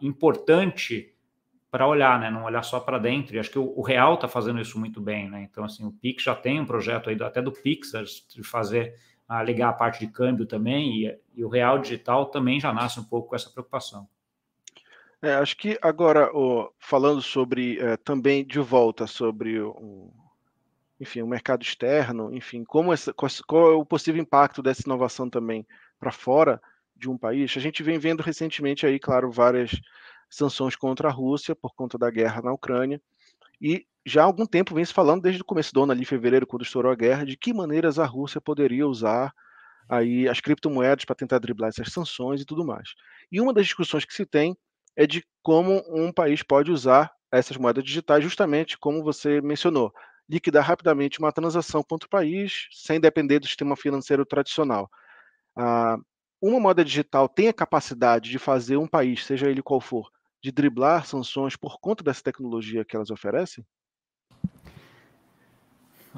importante 0.00 1.16
para 1.68 1.84
olhar, 1.88 2.20
né? 2.20 2.30
Não 2.30 2.44
olhar 2.44 2.62
só 2.62 2.78
para 2.78 2.96
dentro. 2.96 3.34
E 3.34 3.40
acho 3.40 3.50
que 3.50 3.58
o, 3.58 3.76
o 3.76 3.82
Real 3.82 4.14
está 4.14 4.28
fazendo 4.28 4.60
isso 4.60 4.78
muito 4.78 5.00
bem, 5.00 5.28
né? 5.28 5.48
Então, 5.50 5.64
assim, 5.64 5.84
o 5.84 5.90
Pix 5.90 6.22
já 6.22 6.34
tem 6.36 6.60
um 6.60 6.64
projeto 6.64 7.10
aí, 7.10 7.20
até 7.20 7.42
do 7.42 7.50
Pix, 7.50 7.90
de 8.32 8.44
fazer, 8.44 8.94
a 9.28 9.42
ligar 9.42 9.70
a 9.70 9.72
parte 9.72 9.98
de 9.98 10.12
câmbio 10.12 10.46
também, 10.46 11.06
e, 11.06 11.18
e 11.34 11.44
o 11.44 11.48
Real 11.48 11.80
Digital 11.80 12.26
também 12.26 12.60
já 12.60 12.72
nasce 12.72 13.00
um 13.00 13.04
pouco 13.04 13.30
com 13.30 13.34
essa 13.34 13.50
preocupação. 13.50 14.06
É, 15.26 15.34
acho 15.34 15.56
que 15.56 15.76
agora, 15.82 16.30
falando 16.78 17.20
sobre, 17.20 17.80
eh, 17.80 17.96
também 17.96 18.46
de 18.46 18.60
volta, 18.60 19.08
sobre 19.08 19.60
o, 19.60 20.12
enfim, 21.00 21.20
o 21.20 21.26
mercado 21.26 21.64
externo, 21.64 22.32
enfim, 22.32 22.62
como 22.62 22.92
essa, 22.92 23.12
qual 23.12 23.72
é 23.72 23.74
o 23.74 23.84
possível 23.84 24.22
impacto 24.22 24.62
dessa 24.62 24.82
inovação 24.86 25.28
também 25.28 25.66
para 25.98 26.12
fora 26.12 26.62
de 26.94 27.10
um 27.10 27.18
país. 27.18 27.52
A 27.56 27.60
gente 27.60 27.82
vem 27.82 27.98
vendo 27.98 28.22
recentemente 28.22 28.86
aí, 28.86 29.00
claro, 29.00 29.28
várias 29.28 29.72
sanções 30.30 30.76
contra 30.76 31.08
a 31.08 31.12
Rússia 31.12 31.56
por 31.56 31.74
conta 31.74 31.98
da 31.98 32.08
guerra 32.08 32.40
na 32.40 32.52
Ucrânia, 32.52 33.02
e 33.60 33.84
já 34.06 34.22
há 34.22 34.26
algum 34.26 34.46
tempo 34.46 34.76
vem 34.76 34.84
se 34.84 34.94
falando, 34.94 35.22
desde 35.22 35.42
o 35.42 35.44
começo 35.44 35.74
do 35.74 35.82
ano, 35.82 35.90
ali 35.90 36.04
fevereiro, 36.04 36.46
quando 36.46 36.62
estourou 36.62 36.92
a 36.92 36.94
guerra, 36.94 37.26
de 37.26 37.36
que 37.36 37.52
maneiras 37.52 37.98
a 37.98 38.06
Rússia 38.06 38.40
poderia 38.40 38.86
usar 38.86 39.34
aí 39.88 40.28
as 40.28 40.40
criptomoedas 40.40 41.04
para 41.04 41.16
tentar 41.16 41.40
driblar 41.40 41.70
essas 41.70 41.92
sanções 41.92 42.40
e 42.42 42.44
tudo 42.44 42.64
mais. 42.64 42.90
E 43.32 43.40
uma 43.40 43.52
das 43.52 43.66
discussões 43.66 44.04
que 44.04 44.14
se 44.14 44.24
tem 44.24 44.56
é 44.96 45.06
de 45.06 45.24
como 45.42 45.82
um 45.88 46.12
país 46.12 46.42
pode 46.42 46.70
usar 46.72 47.12
essas 47.32 47.56
moedas 47.56 47.84
digitais, 47.84 48.22
justamente 48.24 48.78
como 48.78 49.02
você 49.02 49.40
mencionou, 49.40 49.92
liquidar 50.28 50.64
rapidamente 50.64 51.18
uma 51.18 51.32
transação 51.32 51.82
contra 51.82 52.06
o 52.06 52.10
país, 52.10 52.68
sem 52.72 53.00
depender 53.00 53.38
do 53.40 53.46
sistema 53.46 53.76
financeiro 53.76 54.24
tradicional. 54.26 54.90
Ah, 55.56 55.96
uma 56.40 56.60
moeda 56.60 56.84
digital 56.84 57.28
tem 57.28 57.48
a 57.48 57.52
capacidade 57.52 58.30
de 58.30 58.38
fazer 58.38 58.76
um 58.76 58.86
país, 58.88 59.24
seja 59.24 59.48
ele 59.50 59.62
qual 59.62 59.80
for, 59.80 60.10
de 60.42 60.52
driblar 60.52 61.06
sanções 61.06 61.56
por 61.56 61.78
conta 61.80 62.04
dessa 62.04 62.22
tecnologia 62.22 62.84
que 62.84 62.96
elas 62.96 63.10
oferecem? 63.10 63.64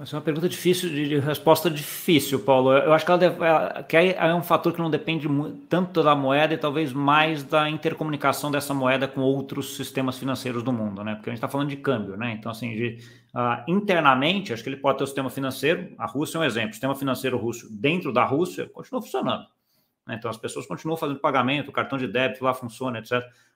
Essa 0.03 0.17
é 0.17 0.19
uma 0.19 0.23
pergunta 0.23 0.49
difícil, 0.49 0.89
de, 0.91 1.19
resposta 1.19 1.71
difícil, 1.71 2.41
Paulo. 2.41 2.73
Eu 2.73 2.93
acho 2.93 3.05
que, 3.05 3.11
ela 3.11 3.19
deve, 3.19 3.45
ela, 3.45 3.83
que 3.83 3.97
é 3.97 4.35
um 4.35 4.43
fator 4.43 4.73
que 4.73 4.79
não 4.79 4.91
depende 4.91 5.29
tanto 5.69 6.03
da 6.03 6.15
moeda 6.15 6.55
e 6.55 6.59
talvez 6.59 6.93
mais 6.93 7.43
da 7.43 7.69
intercomunicação 7.69 8.51
dessa 8.51 8.73
moeda 8.75 9.09
com 9.09 9.21
outros 9.21 9.77
sistemas 9.77 10.19
financeiros 10.19 10.63
do 10.63 10.73
mundo, 10.73 11.03
né? 11.03 11.15
Porque 11.15 11.31
a 11.31 11.33
gente 11.33 11.39
está 11.39 11.49
falando 11.49 11.69
de 11.69 11.77
câmbio, 11.77 12.17
né? 12.17 12.33
Então, 12.33 12.53
assim, 12.53 12.75
de, 12.75 12.99
uh, 13.35 13.71
internamente, 13.71 14.53
acho 14.53 14.63
que 14.63 14.69
ele 14.69 14.77
pode 14.77 14.99
ter 14.99 15.05
o 15.05 15.07
sistema 15.07 15.31
financeiro. 15.31 15.93
A 15.99 16.07
Rússia 16.07 16.39
é 16.39 16.41
um 16.41 16.45
exemplo. 16.45 16.71
O 16.71 16.75
sistema 16.75 16.95
financeiro 16.95 17.39
russo 17.39 17.69
dentro 17.71 18.13
da 18.13 18.25
Rússia 18.25 18.69
continua 18.69 19.03
funcionando. 19.03 19.47
Né? 20.07 20.17
Então, 20.19 20.31
as 20.31 20.37
pessoas 20.37 20.67
continuam 20.67 20.97
fazendo 20.97 21.19
pagamento, 21.19 21.69
o 21.69 21.73
cartão 21.73 21.99
de 21.99 22.07
débito 22.07 22.45
lá 22.45 22.55
funciona, 22.55 22.99
etc. 22.99 23.13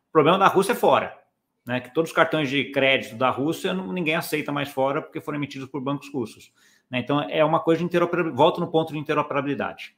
O 0.09 0.13
problema 0.13 0.39
da 0.39 0.49
Rússia 0.49 0.73
é 0.73 0.77
fora 0.77 1.22
né, 1.67 1.81
que 1.81 1.93
todos 1.95 2.11
os 2.11 2.15
cartões 2.15 2.51
de 2.51 2.71
crédito 2.71 3.15
da 3.15 3.31
Rússia 3.31 3.73
ninguém 3.73 4.15
aceita 4.15 4.51
mais 4.51 4.69
fora 4.69 5.01
porque 5.01 5.21
foram 5.21 5.39
emitidos 5.39 5.69
por 5.69 5.81
bancos 5.81 6.13
russos. 6.13 6.53
Né? 6.91 6.99
Então 6.99 7.23
é 7.23 7.45
uma 7.45 7.61
coisa 7.61 7.79
de 7.79 7.85
interoperabilidade. 7.85 8.37
Volto 8.37 8.61
no 8.61 8.71
ponto 8.71 8.93
de 8.93 8.99
interoperabilidade. 8.99 9.97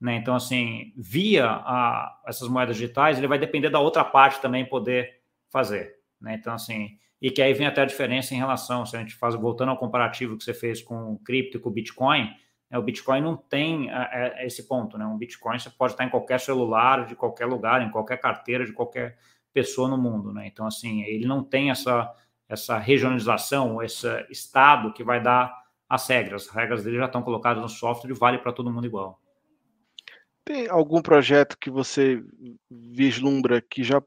Né? 0.00 0.16
Então, 0.16 0.34
assim, 0.34 0.92
via 0.96 1.46
a, 1.46 2.20
essas 2.26 2.48
moedas 2.48 2.76
digitais, 2.76 3.16
ele 3.16 3.28
vai 3.28 3.38
depender 3.38 3.70
da 3.70 3.80
outra 3.80 4.04
parte 4.04 4.40
também 4.40 4.64
poder 4.64 5.20
fazer. 5.50 5.96
Né? 6.20 6.34
Então, 6.34 6.52
assim, 6.52 6.98
e 7.22 7.30
que 7.30 7.40
aí 7.40 7.54
vem 7.54 7.66
até 7.66 7.82
a 7.82 7.86
diferença 7.86 8.34
em 8.34 8.38
relação, 8.38 8.84
se 8.84 8.96
a 8.96 9.00
gente 9.00 9.14
faz, 9.14 9.34
voltando 9.34 9.70
ao 9.70 9.78
comparativo 9.78 10.36
que 10.36 10.44
você 10.44 10.52
fez 10.52 10.82
com 10.82 11.12
o 11.12 11.18
cripto 11.18 11.56
e 11.56 11.60
com 11.60 11.70
o 11.70 11.72
Bitcoin, 11.72 12.30
né? 12.70 12.78
o 12.78 12.82
Bitcoin 12.82 13.22
não 13.22 13.36
tem 13.36 13.90
a, 13.90 14.02
a, 14.02 14.44
esse 14.44 14.68
ponto, 14.68 14.98
né? 14.98 15.06
Um 15.06 15.16
Bitcoin 15.16 15.58
você 15.58 15.70
pode 15.70 15.94
estar 15.94 16.04
em 16.04 16.10
qualquer 16.10 16.38
celular, 16.40 17.06
de 17.06 17.14
qualquer 17.14 17.46
lugar, 17.46 17.80
em 17.80 17.90
qualquer 17.90 18.18
carteira, 18.18 18.66
de 18.66 18.72
qualquer 18.72 19.16
pessoa 19.54 19.88
no 19.88 19.96
mundo, 19.96 20.32
né? 20.32 20.46
Então, 20.46 20.66
assim, 20.66 21.02
ele 21.02 21.26
não 21.26 21.42
tem 21.42 21.70
essa, 21.70 22.12
essa 22.48 22.76
regionalização, 22.76 23.80
esse 23.80 24.06
estado 24.28 24.92
que 24.92 25.04
vai 25.04 25.22
dar 25.22 25.54
as 25.88 26.06
regras. 26.08 26.48
As 26.48 26.54
regras 26.54 26.84
dele 26.84 26.98
já 26.98 27.06
estão 27.06 27.22
colocadas 27.22 27.62
no 27.62 27.68
software 27.68 28.10
e 28.10 28.18
vale 28.18 28.38
para 28.38 28.52
todo 28.52 28.70
mundo 28.70 28.86
igual. 28.86 29.20
Tem 30.44 30.68
algum 30.68 31.00
projeto 31.00 31.56
que 31.56 31.70
você 31.70 32.22
vislumbra 32.68 33.62
que 33.62 33.82
já 33.82 34.02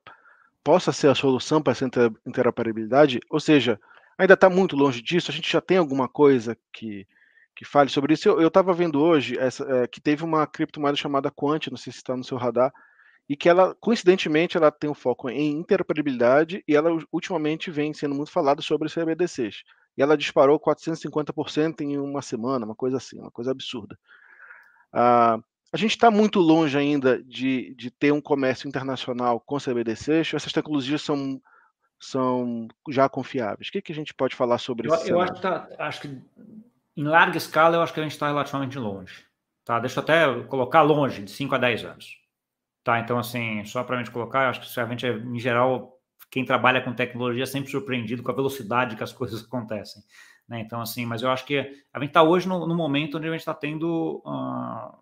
possa 0.63 0.91
ser 0.91 1.07
a 1.07 1.15
solução 1.15 1.61
para 1.61 1.71
essa 1.71 1.89
interoperabilidade? 2.25 3.19
Ou 3.29 3.39
seja, 3.39 3.79
ainda 4.17 4.33
está 4.33 4.49
muito 4.49 4.75
longe 4.75 5.01
disso? 5.01 5.31
A 5.31 5.33
gente 5.33 5.51
já 5.51 5.61
tem 5.61 5.77
alguma 5.77 6.09
coisa 6.09 6.57
que, 6.73 7.07
que 7.55 7.63
fale 7.65 7.89
sobre 7.89 8.13
isso? 8.13 8.27
Eu 8.27 8.49
estava 8.49 8.73
vendo 8.73 9.01
hoje 9.01 9.39
essa, 9.39 9.63
é, 9.63 9.87
que 9.87 10.01
teve 10.01 10.23
uma 10.23 10.45
criptomoeda 10.45 10.97
chamada 10.97 11.31
Quant, 11.31 11.67
não 11.71 11.77
sei 11.77 11.93
se 11.93 11.99
está 11.99 12.15
no 12.15 12.23
seu 12.23 12.37
radar, 12.37 12.71
e 13.29 13.35
que 13.35 13.49
ela, 13.49 13.75
coincidentemente, 13.75 14.55
ela 14.55 14.71
tem 14.71 14.89
um 14.89 14.93
foco 14.93 15.29
em 15.29 15.51
interoperabilidade 15.51 16.63
e 16.67 16.75
ela 16.75 16.89
ultimamente 17.11 17.69
vem 17.69 17.93
sendo 17.93 18.15
muito 18.15 18.31
falada 18.31 18.61
sobre 18.61 18.89
CBDCs. 18.89 19.63
E 19.97 20.01
ela 20.01 20.17
disparou 20.17 20.59
450% 20.59 21.81
em 21.81 21.97
uma 21.97 22.21
semana, 22.21 22.65
uma 22.65 22.75
coisa 22.75 22.97
assim, 22.97 23.19
uma 23.19 23.31
coisa 23.31 23.51
absurda. 23.51 23.97
Ah, 24.93 25.39
a 25.73 25.77
gente 25.77 25.91
está 25.91 26.09
muito 26.09 26.39
longe 26.39 26.77
ainda 26.77 27.21
de, 27.23 27.75
de 27.75 27.91
ter 27.91 28.13
um 28.13 28.21
comércio 28.21 28.67
internacional 28.67 29.39
com 29.39 29.57
CBDCs, 29.57 30.33
essas 30.33 30.53
tecnologias 30.53 31.01
são, 31.01 31.41
são 31.99 32.67
já 32.89 33.09
confiáveis. 33.09 33.67
O 33.67 33.71
que, 33.71 33.81
que 33.81 33.91
a 33.91 33.95
gente 33.95 34.13
pode 34.13 34.35
falar 34.35 34.59
sobre 34.59 34.87
isso? 34.87 35.09
Eu, 35.09 35.19
acho 35.19 35.33
que, 35.33 35.41
tá, 35.41 35.67
acho 35.79 36.01
que, 36.01 36.21
em 36.95 37.03
larga 37.03 37.37
escala, 37.37 37.75
eu 37.75 37.81
acho 37.81 37.93
que 37.93 37.99
a 37.99 38.03
gente 38.03 38.13
está 38.13 38.27
relativamente 38.27 38.77
longe. 38.79 39.25
Tá? 39.65 39.79
Deixa 39.79 39.99
eu 39.99 40.03
até 40.03 40.43
colocar 40.43 40.81
longe, 40.81 41.23
de 41.23 41.31
5 41.31 41.55
a 41.55 41.57
10 41.57 41.83
anos. 41.83 42.26
Tá? 42.87 43.01
Então, 43.01 43.19
assim, 43.19 43.65
só 43.65 43.83
para 43.83 43.97
a 43.97 43.99
gente 43.99 44.11
colocar, 44.11 44.49
acho 44.49 44.61
que 44.61 44.73
realmente, 44.73 45.05
em 45.05 45.37
geral, 45.37 45.99
quem 46.31 46.45
trabalha 46.45 46.81
com 46.81 46.93
tecnologia 46.93 47.43
é 47.43 47.45
sempre 47.45 47.69
surpreendido 47.69 48.23
com 48.23 48.31
a 48.31 48.33
velocidade 48.33 48.95
que 48.95 49.03
as 49.03 49.11
coisas 49.11 49.43
acontecem. 49.43 50.01
Né? 50.47 50.61
Então, 50.61 50.79
assim, 50.79 51.05
mas 51.05 51.21
eu 51.21 51.29
acho 51.29 51.45
que 51.45 51.57
a 51.93 51.99
gente 51.99 52.11
está 52.11 52.23
hoje 52.23 52.47
no, 52.47 52.65
no, 52.65 52.73
momento 52.73 53.17
onde 53.17 53.27
a 53.27 53.31
gente 53.31 53.41
está 53.41 53.53
tendo 53.53 54.23
uh, 54.25 54.97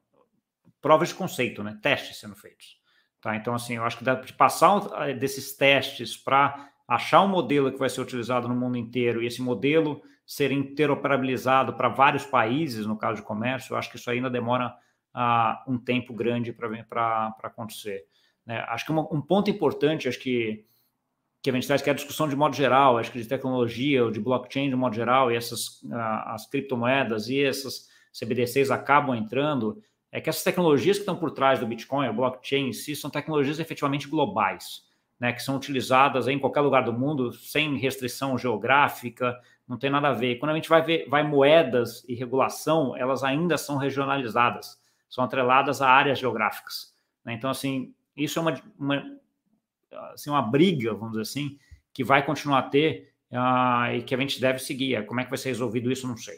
provas 0.81 1.09
de 1.09 1.13
conceito, 1.13 1.63
né? 1.63 1.77
testes 1.79 2.17
sendo 2.17 2.35
feitos. 2.35 2.79
Tá? 3.21 3.35
Então, 3.35 3.53
assim, 3.53 3.75
eu 3.75 3.83
acho 3.83 3.99
que 3.99 4.03
dá 4.03 4.15
de 4.15 4.33
passar 4.33 4.81
eh, 5.07 5.13
desses 5.13 5.55
testes 5.55 6.17
para 6.17 6.71
achar 6.87 7.21
um 7.21 7.27
modelo 7.27 7.71
que 7.71 7.77
vai 7.77 7.89
ser 7.89 8.01
utilizado 8.01 8.47
no 8.47 8.55
mundo 8.55 8.77
inteiro 8.77 9.21
e 9.21 9.27
esse 9.27 9.43
modelo 9.43 10.01
ser 10.25 10.51
interoperabilizado 10.51 11.73
para 11.73 11.87
vários 11.87 12.25
países, 12.25 12.87
no 12.87 12.97
caso 12.97 13.17
de 13.17 13.27
comércio, 13.27 13.73
eu 13.73 13.77
acho 13.77 13.91
que 13.91 13.97
isso 13.97 14.09
ainda 14.09 14.27
demora 14.27 14.75
uh, 15.15 15.71
um 15.71 15.77
tempo 15.77 16.13
grande 16.13 16.51
para 16.51 17.33
acontecer. 17.41 18.05
Né? 18.45 18.63
Acho 18.67 18.85
que 18.85 18.91
uma, 18.91 19.01
um 19.13 19.21
ponto 19.21 19.49
importante, 19.49 20.07
acho 20.07 20.19
que, 20.19 20.65
que 21.41 21.49
a 21.49 21.53
gente 21.53 21.65
traz, 21.65 21.81
que 21.81 21.89
é 21.89 21.93
a 21.93 21.95
discussão 21.95 22.27
de 22.27 22.35
modo 22.35 22.55
geral, 22.55 22.97
acho 22.97 23.11
que 23.11 23.21
de 23.21 23.27
tecnologia 23.27 24.03
ou 24.03 24.11
de 24.11 24.19
blockchain 24.19 24.69
de 24.69 24.75
modo 24.75 24.95
geral, 24.95 25.31
e 25.31 25.35
essas 25.35 25.81
uh, 25.83 25.95
as 26.25 26.47
criptomoedas 26.47 27.29
e 27.29 27.41
essas 27.41 27.87
CBDCs 28.13 28.69
acabam 28.69 29.15
entrando, 29.15 29.81
é 30.11 30.21
que 30.21 30.29
essas 30.29 30.43
tecnologias 30.43 30.97
que 30.97 31.01
estão 31.01 31.15
por 31.15 31.31
trás 31.31 31.59
do 31.59 31.67
Bitcoin, 31.67 32.07
o 32.07 32.13
blockchain 32.13 32.69
em 32.69 32.73
si, 32.73 32.95
são 32.95 33.09
tecnologias 33.09 33.59
efetivamente 33.59 34.07
globais, 34.07 34.83
né, 35.19 35.33
que 35.33 35.41
são 35.41 35.55
utilizadas 35.55 36.27
em 36.27 36.39
qualquer 36.39 36.61
lugar 36.61 36.83
do 36.83 36.93
mundo, 36.93 37.33
sem 37.33 37.77
restrição 37.77 38.37
geográfica, 38.37 39.37
não 39.67 39.77
tem 39.77 39.89
nada 39.89 40.09
a 40.09 40.13
ver. 40.13 40.35
Quando 40.37 40.51
a 40.51 40.55
gente 40.55 40.69
vai 40.69 40.81
ver 40.81 41.09
vai 41.09 41.23
moedas 41.23 42.05
e 42.07 42.15
regulação, 42.15 42.95
elas 42.95 43.23
ainda 43.23 43.57
são 43.57 43.77
regionalizadas, 43.77 44.77
são 45.15 45.23
atreladas 45.23 45.81
a 45.81 45.89
áreas 45.89 46.19
geográficas. 46.19 46.93
Né? 47.23 47.33
Então, 47.33 47.49
assim, 47.49 47.95
isso 48.17 48.37
é 48.37 48.41
uma, 48.41 48.61
uma, 48.77 49.17
assim, 50.13 50.29
uma 50.29 50.41
briga, 50.41 50.93
vamos 50.93 51.11
dizer 51.11 51.21
assim, 51.21 51.57
que 51.93 52.03
vai 52.03 52.25
continuar 52.25 52.59
a 52.59 52.63
ter 52.63 53.13
uh, 53.31 53.95
e 53.95 54.01
que 54.01 54.13
a 54.13 54.17
gente 54.17 54.41
deve 54.41 54.59
seguir. 54.59 55.05
Como 55.05 55.21
é 55.21 55.23
que 55.23 55.29
vai 55.29 55.37
ser 55.37 55.47
resolvido 55.47 55.89
isso, 55.89 56.05
não 56.05 56.17
sei. 56.17 56.35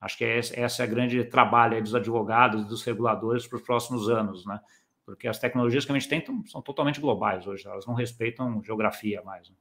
Acho 0.00 0.16
que 0.16 0.22
esse, 0.22 0.58
esse 0.58 0.80
é 0.80 0.84
o 0.84 0.88
grande 0.88 1.24
trabalho 1.24 1.82
dos 1.82 1.92
advogados, 1.92 2.64
dos 2.66 2.84
reguladores 2.84 3.48
para 3.48 3.56
os 3.56 3.62
próximos 3.62 4.08
anos, 4.08 4.46
né? 4.46 4.60
Porque 5.04 5.26
as 5.26 5.40
tecnologias 5.40 5.84
que 5.84 5.90
a 5.90 5.98
gente 5.98 6.08
tem 6.08 6.24
são 6.46 6.62
totalmente 6.62 7.00
globais 7.00 7.48
hoje, 7.48 7.66
elas 7.66 7.84
não 7.84 7.94
respeitam 7.94 8.62
geografia 8.62 9.20
mais. 9.22 9.50
Né? 9.50 9.56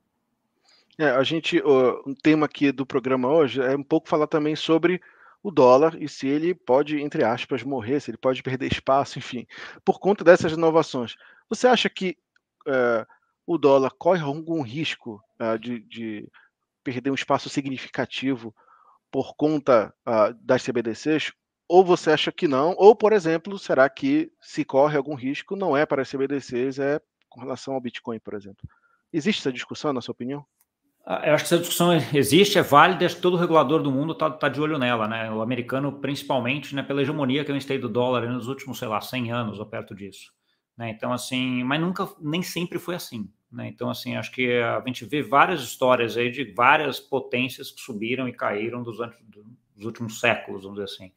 É, 1.00 1.10
a 1.10 1.24
gente, 1.24 1.60
um 2.06 2.14
tema 2.14 2.46
aqui 2.46 2.72
do 2.72 2.86
programa 2.86 3.30
hoje 3.30 3.60
é 3.60 3.76
um 3.76 3.82
pouco 3.82 4.08
falar 4.08 4.28
também 4.28 4.56
sobre 4.56 5.02
o 5.42 5.52
dólar 5.52 6.02
e 6.02 6.08
se 6.10 6.28
ele 6.28 6.54
pode, 6.54 7.00
entre 7.02 7.24
aspas, 7.24 7.64
morrer, 7.64 8.00
se 8.00 8.12
ele 8.12 8.18
pode 8.18 8.44
perder 8.44 8.72
espaço, 8.72 9.18
enfim, 9.20 9.46
por 9.86 10.00
conta 10.00 10.24
dessas 10.24 10.52
inovações. 10.52 11.16
Você 11.50 11.68
acha 11.68 11.90
que 11.90 12.18
uh, 12.68 13.06
o 13.48 13.58
dólar 13.58 13.92
corre 13.98 14.22
algum 14.22 14.62
risco 14.62 15.22
uh, 15.42 15.58
de, 15.58 15.80
de, 15.80 16.30
perder 16.84 17.12
um 17.12 17.16
espaço 17.16 17.50
significativo 17.50 18.54
por 19.12 19.36
conta 19.36 19.94
uh, 20.08 20.34
das 20.42 20.64
CBDCs? 20.64 21.32
Ou 21.68 21.86
você 21.86 22.12
acha 22.12 22.32
que 22.32 22.48
não? 22.48 22.74
Ou, 22.78 22.96
por 22.96 23.14
exemplo, 23.14 23.58
será 23.60 23.88
que 23.90 24.32
se 24.42 24.66
corre 24.66 24.98
algum 24.98 25.16
risco 25.16 25.56
não 25.56 25.78
é 25.78 25.86
para 25.86 26.02
as 26.02 26.10
CBDCs, 26.10 26.80
é 26.80 27.00
com 27.30 27.40
relação 27.40 27.76
ao 27.76 27.82
Bitcoin, 27.82 28.20
por 28.20 28.34
exemplo? 28.34 28.68
Existe 29.14 29.40
essa 29.40 29.54
discussão, 29.54 29.94
na 29.94 30.02
sua 30.02 30.14
opinião? 30.14 30.46
Ah, 31.12 31.24
eu 31.26 31.34
acho 31.34 31.44
que 31.44 31.48
essa 31.48 31.58
discussão 31.58 31.92
existe, 32.14 32.60
é 32.60 32.62
válida, 32.62 33.04
acho 33.04 33.16
que 33.16 33.22
todo 33.22 33.36
regulador 33.36 33.82
do 33.82 33.92
mundo 33.92 34.14
está 34.14 34.30
tá 34.30 34.48
de 34.48 34.62
olho 34.62 34.78
nela, 34.78 35.08
né? 35.08 35.32
O 35.32 35.42
americano, 35.42 35.92
principalmente, 35.92 36.76
né, 36.76 36.84
pela 36.84 37.02
hegemonia 37.02 37.44
que 37.44 37.50
a 37.50 37.54
gente 37.56 37.66
tem 37.66 37.80
do 37.80 37.90
dólar 37.90 38.30
nos 38.30 38.48
últimos, 38.48 38.78
sei 38.78 38.88
lá, 38.88 39.02
100 39.02 39.32
anos 39.32 39.60
ou 39.60 39.66
perto 39.66 39.96
disso. 39.96 40.32
Né? 40.78 40.92
Então, 40.92 41.12
assim, 41.12 41.64
mas 41.64 41.82
nunca, 41.82 42.08
nem 42.22 42.44
sempre 42.44 42.78
foi 42.78 42.94
assim. 42.94 43.28
Né? 43.52 43.70
Então, 43.70 43.90
assim, 43.90 44.18
acho 44.18 44.32
que 44.32 44.62
a 44.62 44.84
gente 44.86 45.04
vê 45.04 45.24
várias 45.24 45.64
histórias 45.64 46.16
aí 46.16 46.30
de 46.30 46.44
várias 46.54 47.00
potências 47.00 47.72
que 47.72 47.82
subiram 47.82 48.28
e 48.28 48.32
caíram 48.32 48.84
dos, 48.84 48.98
dos 49.76 49.86
últimos 49.86 50.20
séculos, 50.20 50.62
vamos 50.62 50.78
dizer 50.78 50.94
assim. 50.94 51.12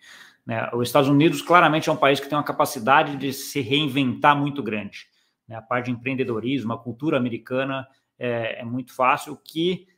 Né? 0.46 0.70
Os 0.72 0.88
Estados 0.88 1.10
Unidos 1.10 1.42
claramente 1.42 1.90
é 1.90 1.92
um 1.92 1.96
país 1.96 2.18
que 2.18 2.30
tem 2.30 2.38
uma 2.38 2.42
capacidade 2.42 3.14
de 3.18 3.30
se 3.30 3.60
reinventar 3.60 4.34
muito 4.34 4.62
grande. 4.62 5.06
Né? 5.46 5.54
A 5.54 5.60
parte 5.60 5.86
de 5.86 5.90
empreendedorismo, 5.90 6.72
a 6.72 6.78
cultura 6.78 7.18
americana 7.18 7.86
é, 8.22 8.60
é 8.60 8.64
muito 8.64 8.94
fácil, 8.94 9.36
que 9.36 9.88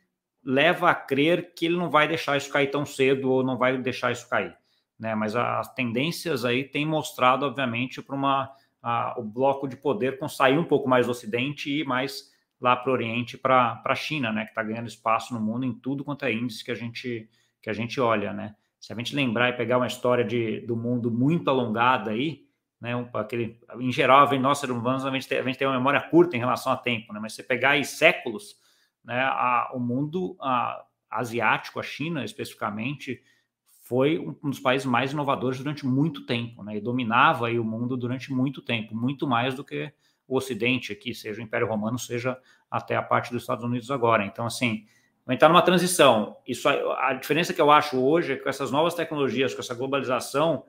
leva 0.43 0.89
a 0.89 0.95
crer 0.95 1.53
que 1.55 1.67
ele 1.67 1.77
não 1.77 1.89
vai 1.89 2.07
deixar 2.07 2.35
isso 2.37 2.51
cair 2.51 2.71
tão 2.71 2.85
cedo 2.85 3.31
ou 3.31 3.43
não 3.43 3.57
vai 3.57 3.77
deixar 3.77 4.11
isso 4.11 4.27
cair. 4.27 4.55
Né? 4.99 5.13
Mas 5.13 5.35
as 5.35 5.73
tendências 5.73 6.43
aí 6.43 6.63
têm 6.63 6.85
mostrado, 6.85 7.45
obviamente, 7.45 8.01
para 8.01 8.15
uma 8.15 8.51
a, 8.81 9.19
o 9.19 9.23
bloco 9.23 9.67
de 9.67 9.75
poder 9.75 10.17
com 10.17 10.27
sair 10.27 10.57
um 10.57 10.63
pouco 10.63 10.87
mais 10.89 11.05
do 11.05 11.11
Ocidente 11.11 11.71
e 11.71 11.83
mais 11.83 12.31
lá 12.59 12.75
para 12.75 12.89
o 12.89 12.93
Oriente, 12.93 13.37
para 13.37 13.81
a 13.83 13.95
China, 13.95 14.31
né, 14.31 14.43
que 14.43 14.51
está 14.51 14.63
ganhando 14.63 14.87
espaço 14.87 15.33
no 15.33 15.39
mundo 15.39 15.65
em 15.65 15.73
tudo 15.73 16.03
quanto 16.03 16.25
é 16.25 16.31
índice 16.31 16.63
que 16.63 16.71
a 16.71 16.75
gente 16.75 17.29
que 17.61 17.69
a 17.69 17.73
gente 17.73 17.99
olha, 17.99 18.31
né? 18.31 18.55
Se 18.79 18.93
a 18.93 18.95
gente 18.95 19.15
lembrar 19.15 19.49
e 19.49 19.53
pegar 19.53 19.77
uma 19.77 19.87
história 19.87 20.23
de, 20.23 20.59
do 20.61 20.75
mundo 20.75 21.09
muito 21.09 21.49
alongada 21.49 22.11
aí, 22.11 22.44
né, 22.79 22.95
um, 22.95 23.07
aquele, 23.13 23.59
em 23.79 23.91
geral, 23.91 24.27
nós 24.39 24.59
seres 24.59 24.75
humanos, 24.75 25.05
a 25.05 25.11
gente, 25.11 25.27
tem, 25.27 25.39
a 25.39 25.43
gente 25.43 25.57
tem 25.57 25.67
uma 25.67 25.77
memória 25.77 26.01
curta 26.01 26.35
em 26.35 26.39
relação 26.39 26.71
a 26.71 26.77
tempo, 26.77 27.13
né? 27.13 27.19
Mas 27.19 27.33
você 27.33 27.43
pegar 27.43 27.71
aí 27.71 27.85
séculos, 27.85 28.55
né, 29.03 29.21
a, 29.21 29.71
o 29.73 29.79
mundo 29.79 30.35
a, 30.41 30.83
asiático, 31.09 31.79
a 31.79 31.83
China 31.83 32.23
especificamente, 32.23 33.21
foi 33.81 34.19
um 34.19 34.49
dos 34.49 34.59
países 34.59 34.85
mais 34.85 35.11
inovadores 35.11 35.59
durante 35.59 35.85
muito 35.85 36.25
tempo, 36.25 36.63
né? 36.63 36.77
E 36.77 36.81
dominava 36.81 37.47
aí 37.47 37.59
o 37.59 37.63
mundo 37.63 37.95
durante 37.95 38.33
muito 38.33 38.61
tempo, 38.61 38.95
muito 38.95 39.27
mais 39.27 39.53
do 39.53 39.63
que 39.63 39.93
o 40.27 40.37
Ocidente 40.37 40.91
aqui, 40.91 41.13
seja 41.13 41.39
o 41.39 41.43
Império 41.43 41.67
Romano, 41.67 41.99
seja 41.99 42.37
até 42.69 42.95
a 42.95 43.01
parte 43.01 43.31
dos 43.31 43.43
Estados 43.43 43.63
Unidos 43.63 43.91
agora. 43.91 44.25
Então, 44.25 44.45
assim, 44.45 44.85
vai 45.25 45.35
estar 45.35 45.47
numa 45.47 45.61
transição. 45.61 46.37
Isso, 46.47 46.67
a 46.67 47.13
diferença 47.13 47.53
que 47.53 47.61
eu 47.61 47.69
acho 47.69 48.03
hoje 48.03 48.33
é 48.33 48.35
que 48.35 48.43
com 48.43 48.49
essas 48.49 48.71
novas 48.71 48.95
tecnologias, 48.95 49.53
com 49.53 49.61
essa 49.61 49.75
globalização, 49.75 50.65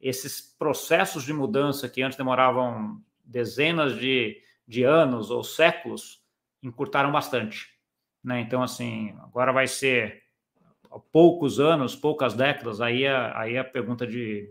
esses 0.00 0.40
processos 0.40 1.24
de 1.24 1.32
mudança 1.32 1.88
que 1.88 2.02
antes 2.02 2.16
demoravam 2.16 3.00
dezenas 3.24 3.98
de, 3.98 4.40
de 4.66 4.84
anos 4.84 5.30
ou 5.30 5.42
séculos, 5.42 6.22
encurtaram 6.62 7.10
bastante. 7.10 7.68
Né? 8.22 8.40
Então, 8.40 8.62
assim, 8.62 9.14
agora 9.22 9.52
vai 9.52 9.66
ser 9.66 10.22
poucos 11.12 11.60
anos, 11.60 11.94
poucas 11.94 12.34
décadas, 12.34 12.80
aí 12.80 13.04
é, 13.04 13.32
aí 13.34 13.54
é 13.54 13.58
a 13.58 13.64
pergunta 13.64 14.06
de 14.06 14.48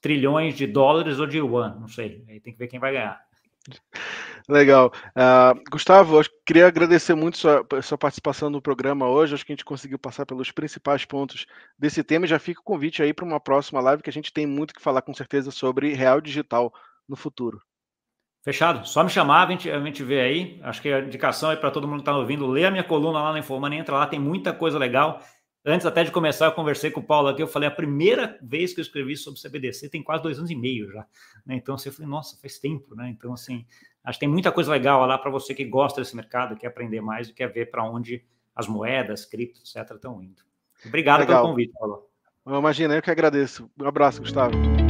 trilhões 0.00 0.54
de 0.56 0.66
dólares 0.66 1.18
ou 1.18 1.26
de 1.26 1.38
yuan, 1.38 1.76
não 1.80 1.88
sei. 1.88 2.24
Aí 2.28 2.40
tem 2.40 2.52
que 2.52 2.58
ver 2.58 2.68
quem 2.68 2.80
vai 2.80 2.92
ganhar. 2.92 3.20
Legal. 4.48 4.92
Uh, 5.16 5.58
Gustavo, 5.70 6.20
eu 6.20 6.24
queria 6.44 6.66
agradecer 6.66 7.14
muito 7.14 7.38
sua, 7.38 7.66
sua 7.82 7.96
participação 7.96 8.50
no 8.50 8.60
programa 8.60 9.08
hoje. 9.08 9.34
Acho 9.34 9.44
que 9.44 9.52
a 9.52 9.54
gente 9.54 9.64
conseguiu 9.64 9.98
passar 9.98 10.26
pelos 10.26 10.50
principais 10.50 11.04
pontos 11.04 11.46
desse 11.78 12.04
tema. 12.04 12.26
E 12.26 12.28
já 12.28 12.38
fica 12.38 12.60
o 12.60 12.64
convite 12.64 13.02
aí 13.02 13.14
para 13.14 13.24
uma 13.24 13.40
próxima 13.40 13.80
live, 13.80 14.02
que 14.02 14.10
a 14.10 14.12
gente 14.12 14.32
tem 14.32 14.46
muito 14.46 14.74
que 14.74 14.82
falar 14.82 15.00
com 15.00 15.14
certeza 15.14 15.50
sobre 15.50 15.94
real 15.94 16.20
digital 16.20 16.72
no 17.08 17.16
futuro. 17.16 17.62
Fechado. 18.42 18.86
Só 18.86 19.02
me 19.02 19.08
chamar, 19.08 19.46
a 19.46 19.50
gente, 19.50 19.70
a 19.70 19.82
gente 19.82 20.04
vê 20.04 20.20
aí. 20.20 20.60
Acho 20.62 20.82
que 20.82 20.92
a 20.92 21.00
indicação 21.00 21.50
é 21.50 21.56
para 21.56 21.70
todo 21.70 21.88
mundo 21.88 22.02
que 22.02 22.02
está 22.02 22.14
ouvindo. 22.14 22.46
Lê 22.46 22.66
a 22.66 22.70
minha 22.70 22.84
coluna 22.84 23.22
lá 23.22 23.32
na 23.32 23.38
Informana, 23.38 23.74
entra 23.74 23.94
lá, 23.94 24.06
tem 24.06 24.20
muita 24.20 24.52
coisa 24.52 24.78
legal. 24.78 25.22
Antes 25.64 25.86
até 25.86 26.04
de 26.04 26.10
começar, 26.10 26.44
eu 26.44 26.52
conversei 26.52 26.90
com 26.90 27.00
o 27.00 27.02
Paulo 27.02 27.28
aqui, 27.28 27.42
eu 27.42 27.48
falei, 27.48 27.66
a 27.66 27.72
primeira 27.72 28.38
vez 28.42 28.74
que 28.74 28.80
eu 28.80 28.82
escrevi 28.82 29.16
sobre 29.16 29.40
CBDC 29.40 29.88
tem 29.88 30.02
quase 30.02 30.22
dois 30.22 30.38
anos 30.38 30.50
e 30.50 30.54
meio 30.54 30.92
já. 30.92 31.06
Né? 31.46 31.54
Então, 31.54 31.74
assim, 31.74 31.88
eu 31.88 31.92
falei, 31.94 32.10
nossa, 32.10 32.38
faz 32.38 32.58
tempo, 32.58 32.94
né? 32.94 33.08
Então, 33.08 33.32
assim, 33.32 33.64
acho 34.04 34.18
que 34.18 34.26
tem 34.26 34.32
muita 34.32 34.52
coisa 34.52 34.70
legal 34.70 35.04
lá 35.06 35.18
para 35.18 35.30
você 35.30 35.54
que 35.54 35.64
gosta 35.64 36.00
desse 36.00 36.14
mercado, 36.14 36.56
quer 36.56 36.68
aprender 36.68 37.00
mais 37.00 37.28
e 37.28 37.32
quer 37.32 37.48
ver 37.48 37.70
para 37.70 37.82
onde 37.82 38.24
as 38.54 38.68
moedas, 38.68 39.24
criptos, 39.24 39.74
etc., 39.74 39.92
estão 39.92 40.22
indo. 40.22 40.42
Obrigado 40.86 41.20
legal. 41.20 41.42
pelo 41.42 41.50
convite, 41.50 41.72
Paulo. 41.72 42.06
Imagina, 42.46 42.94
eu 42.94 43.02
que 43.02 43.10
agradeço. 43.10 43.70
Um 43.80 43.88
abraço, 43.88 44.20
Gustavo. 44.20 44.83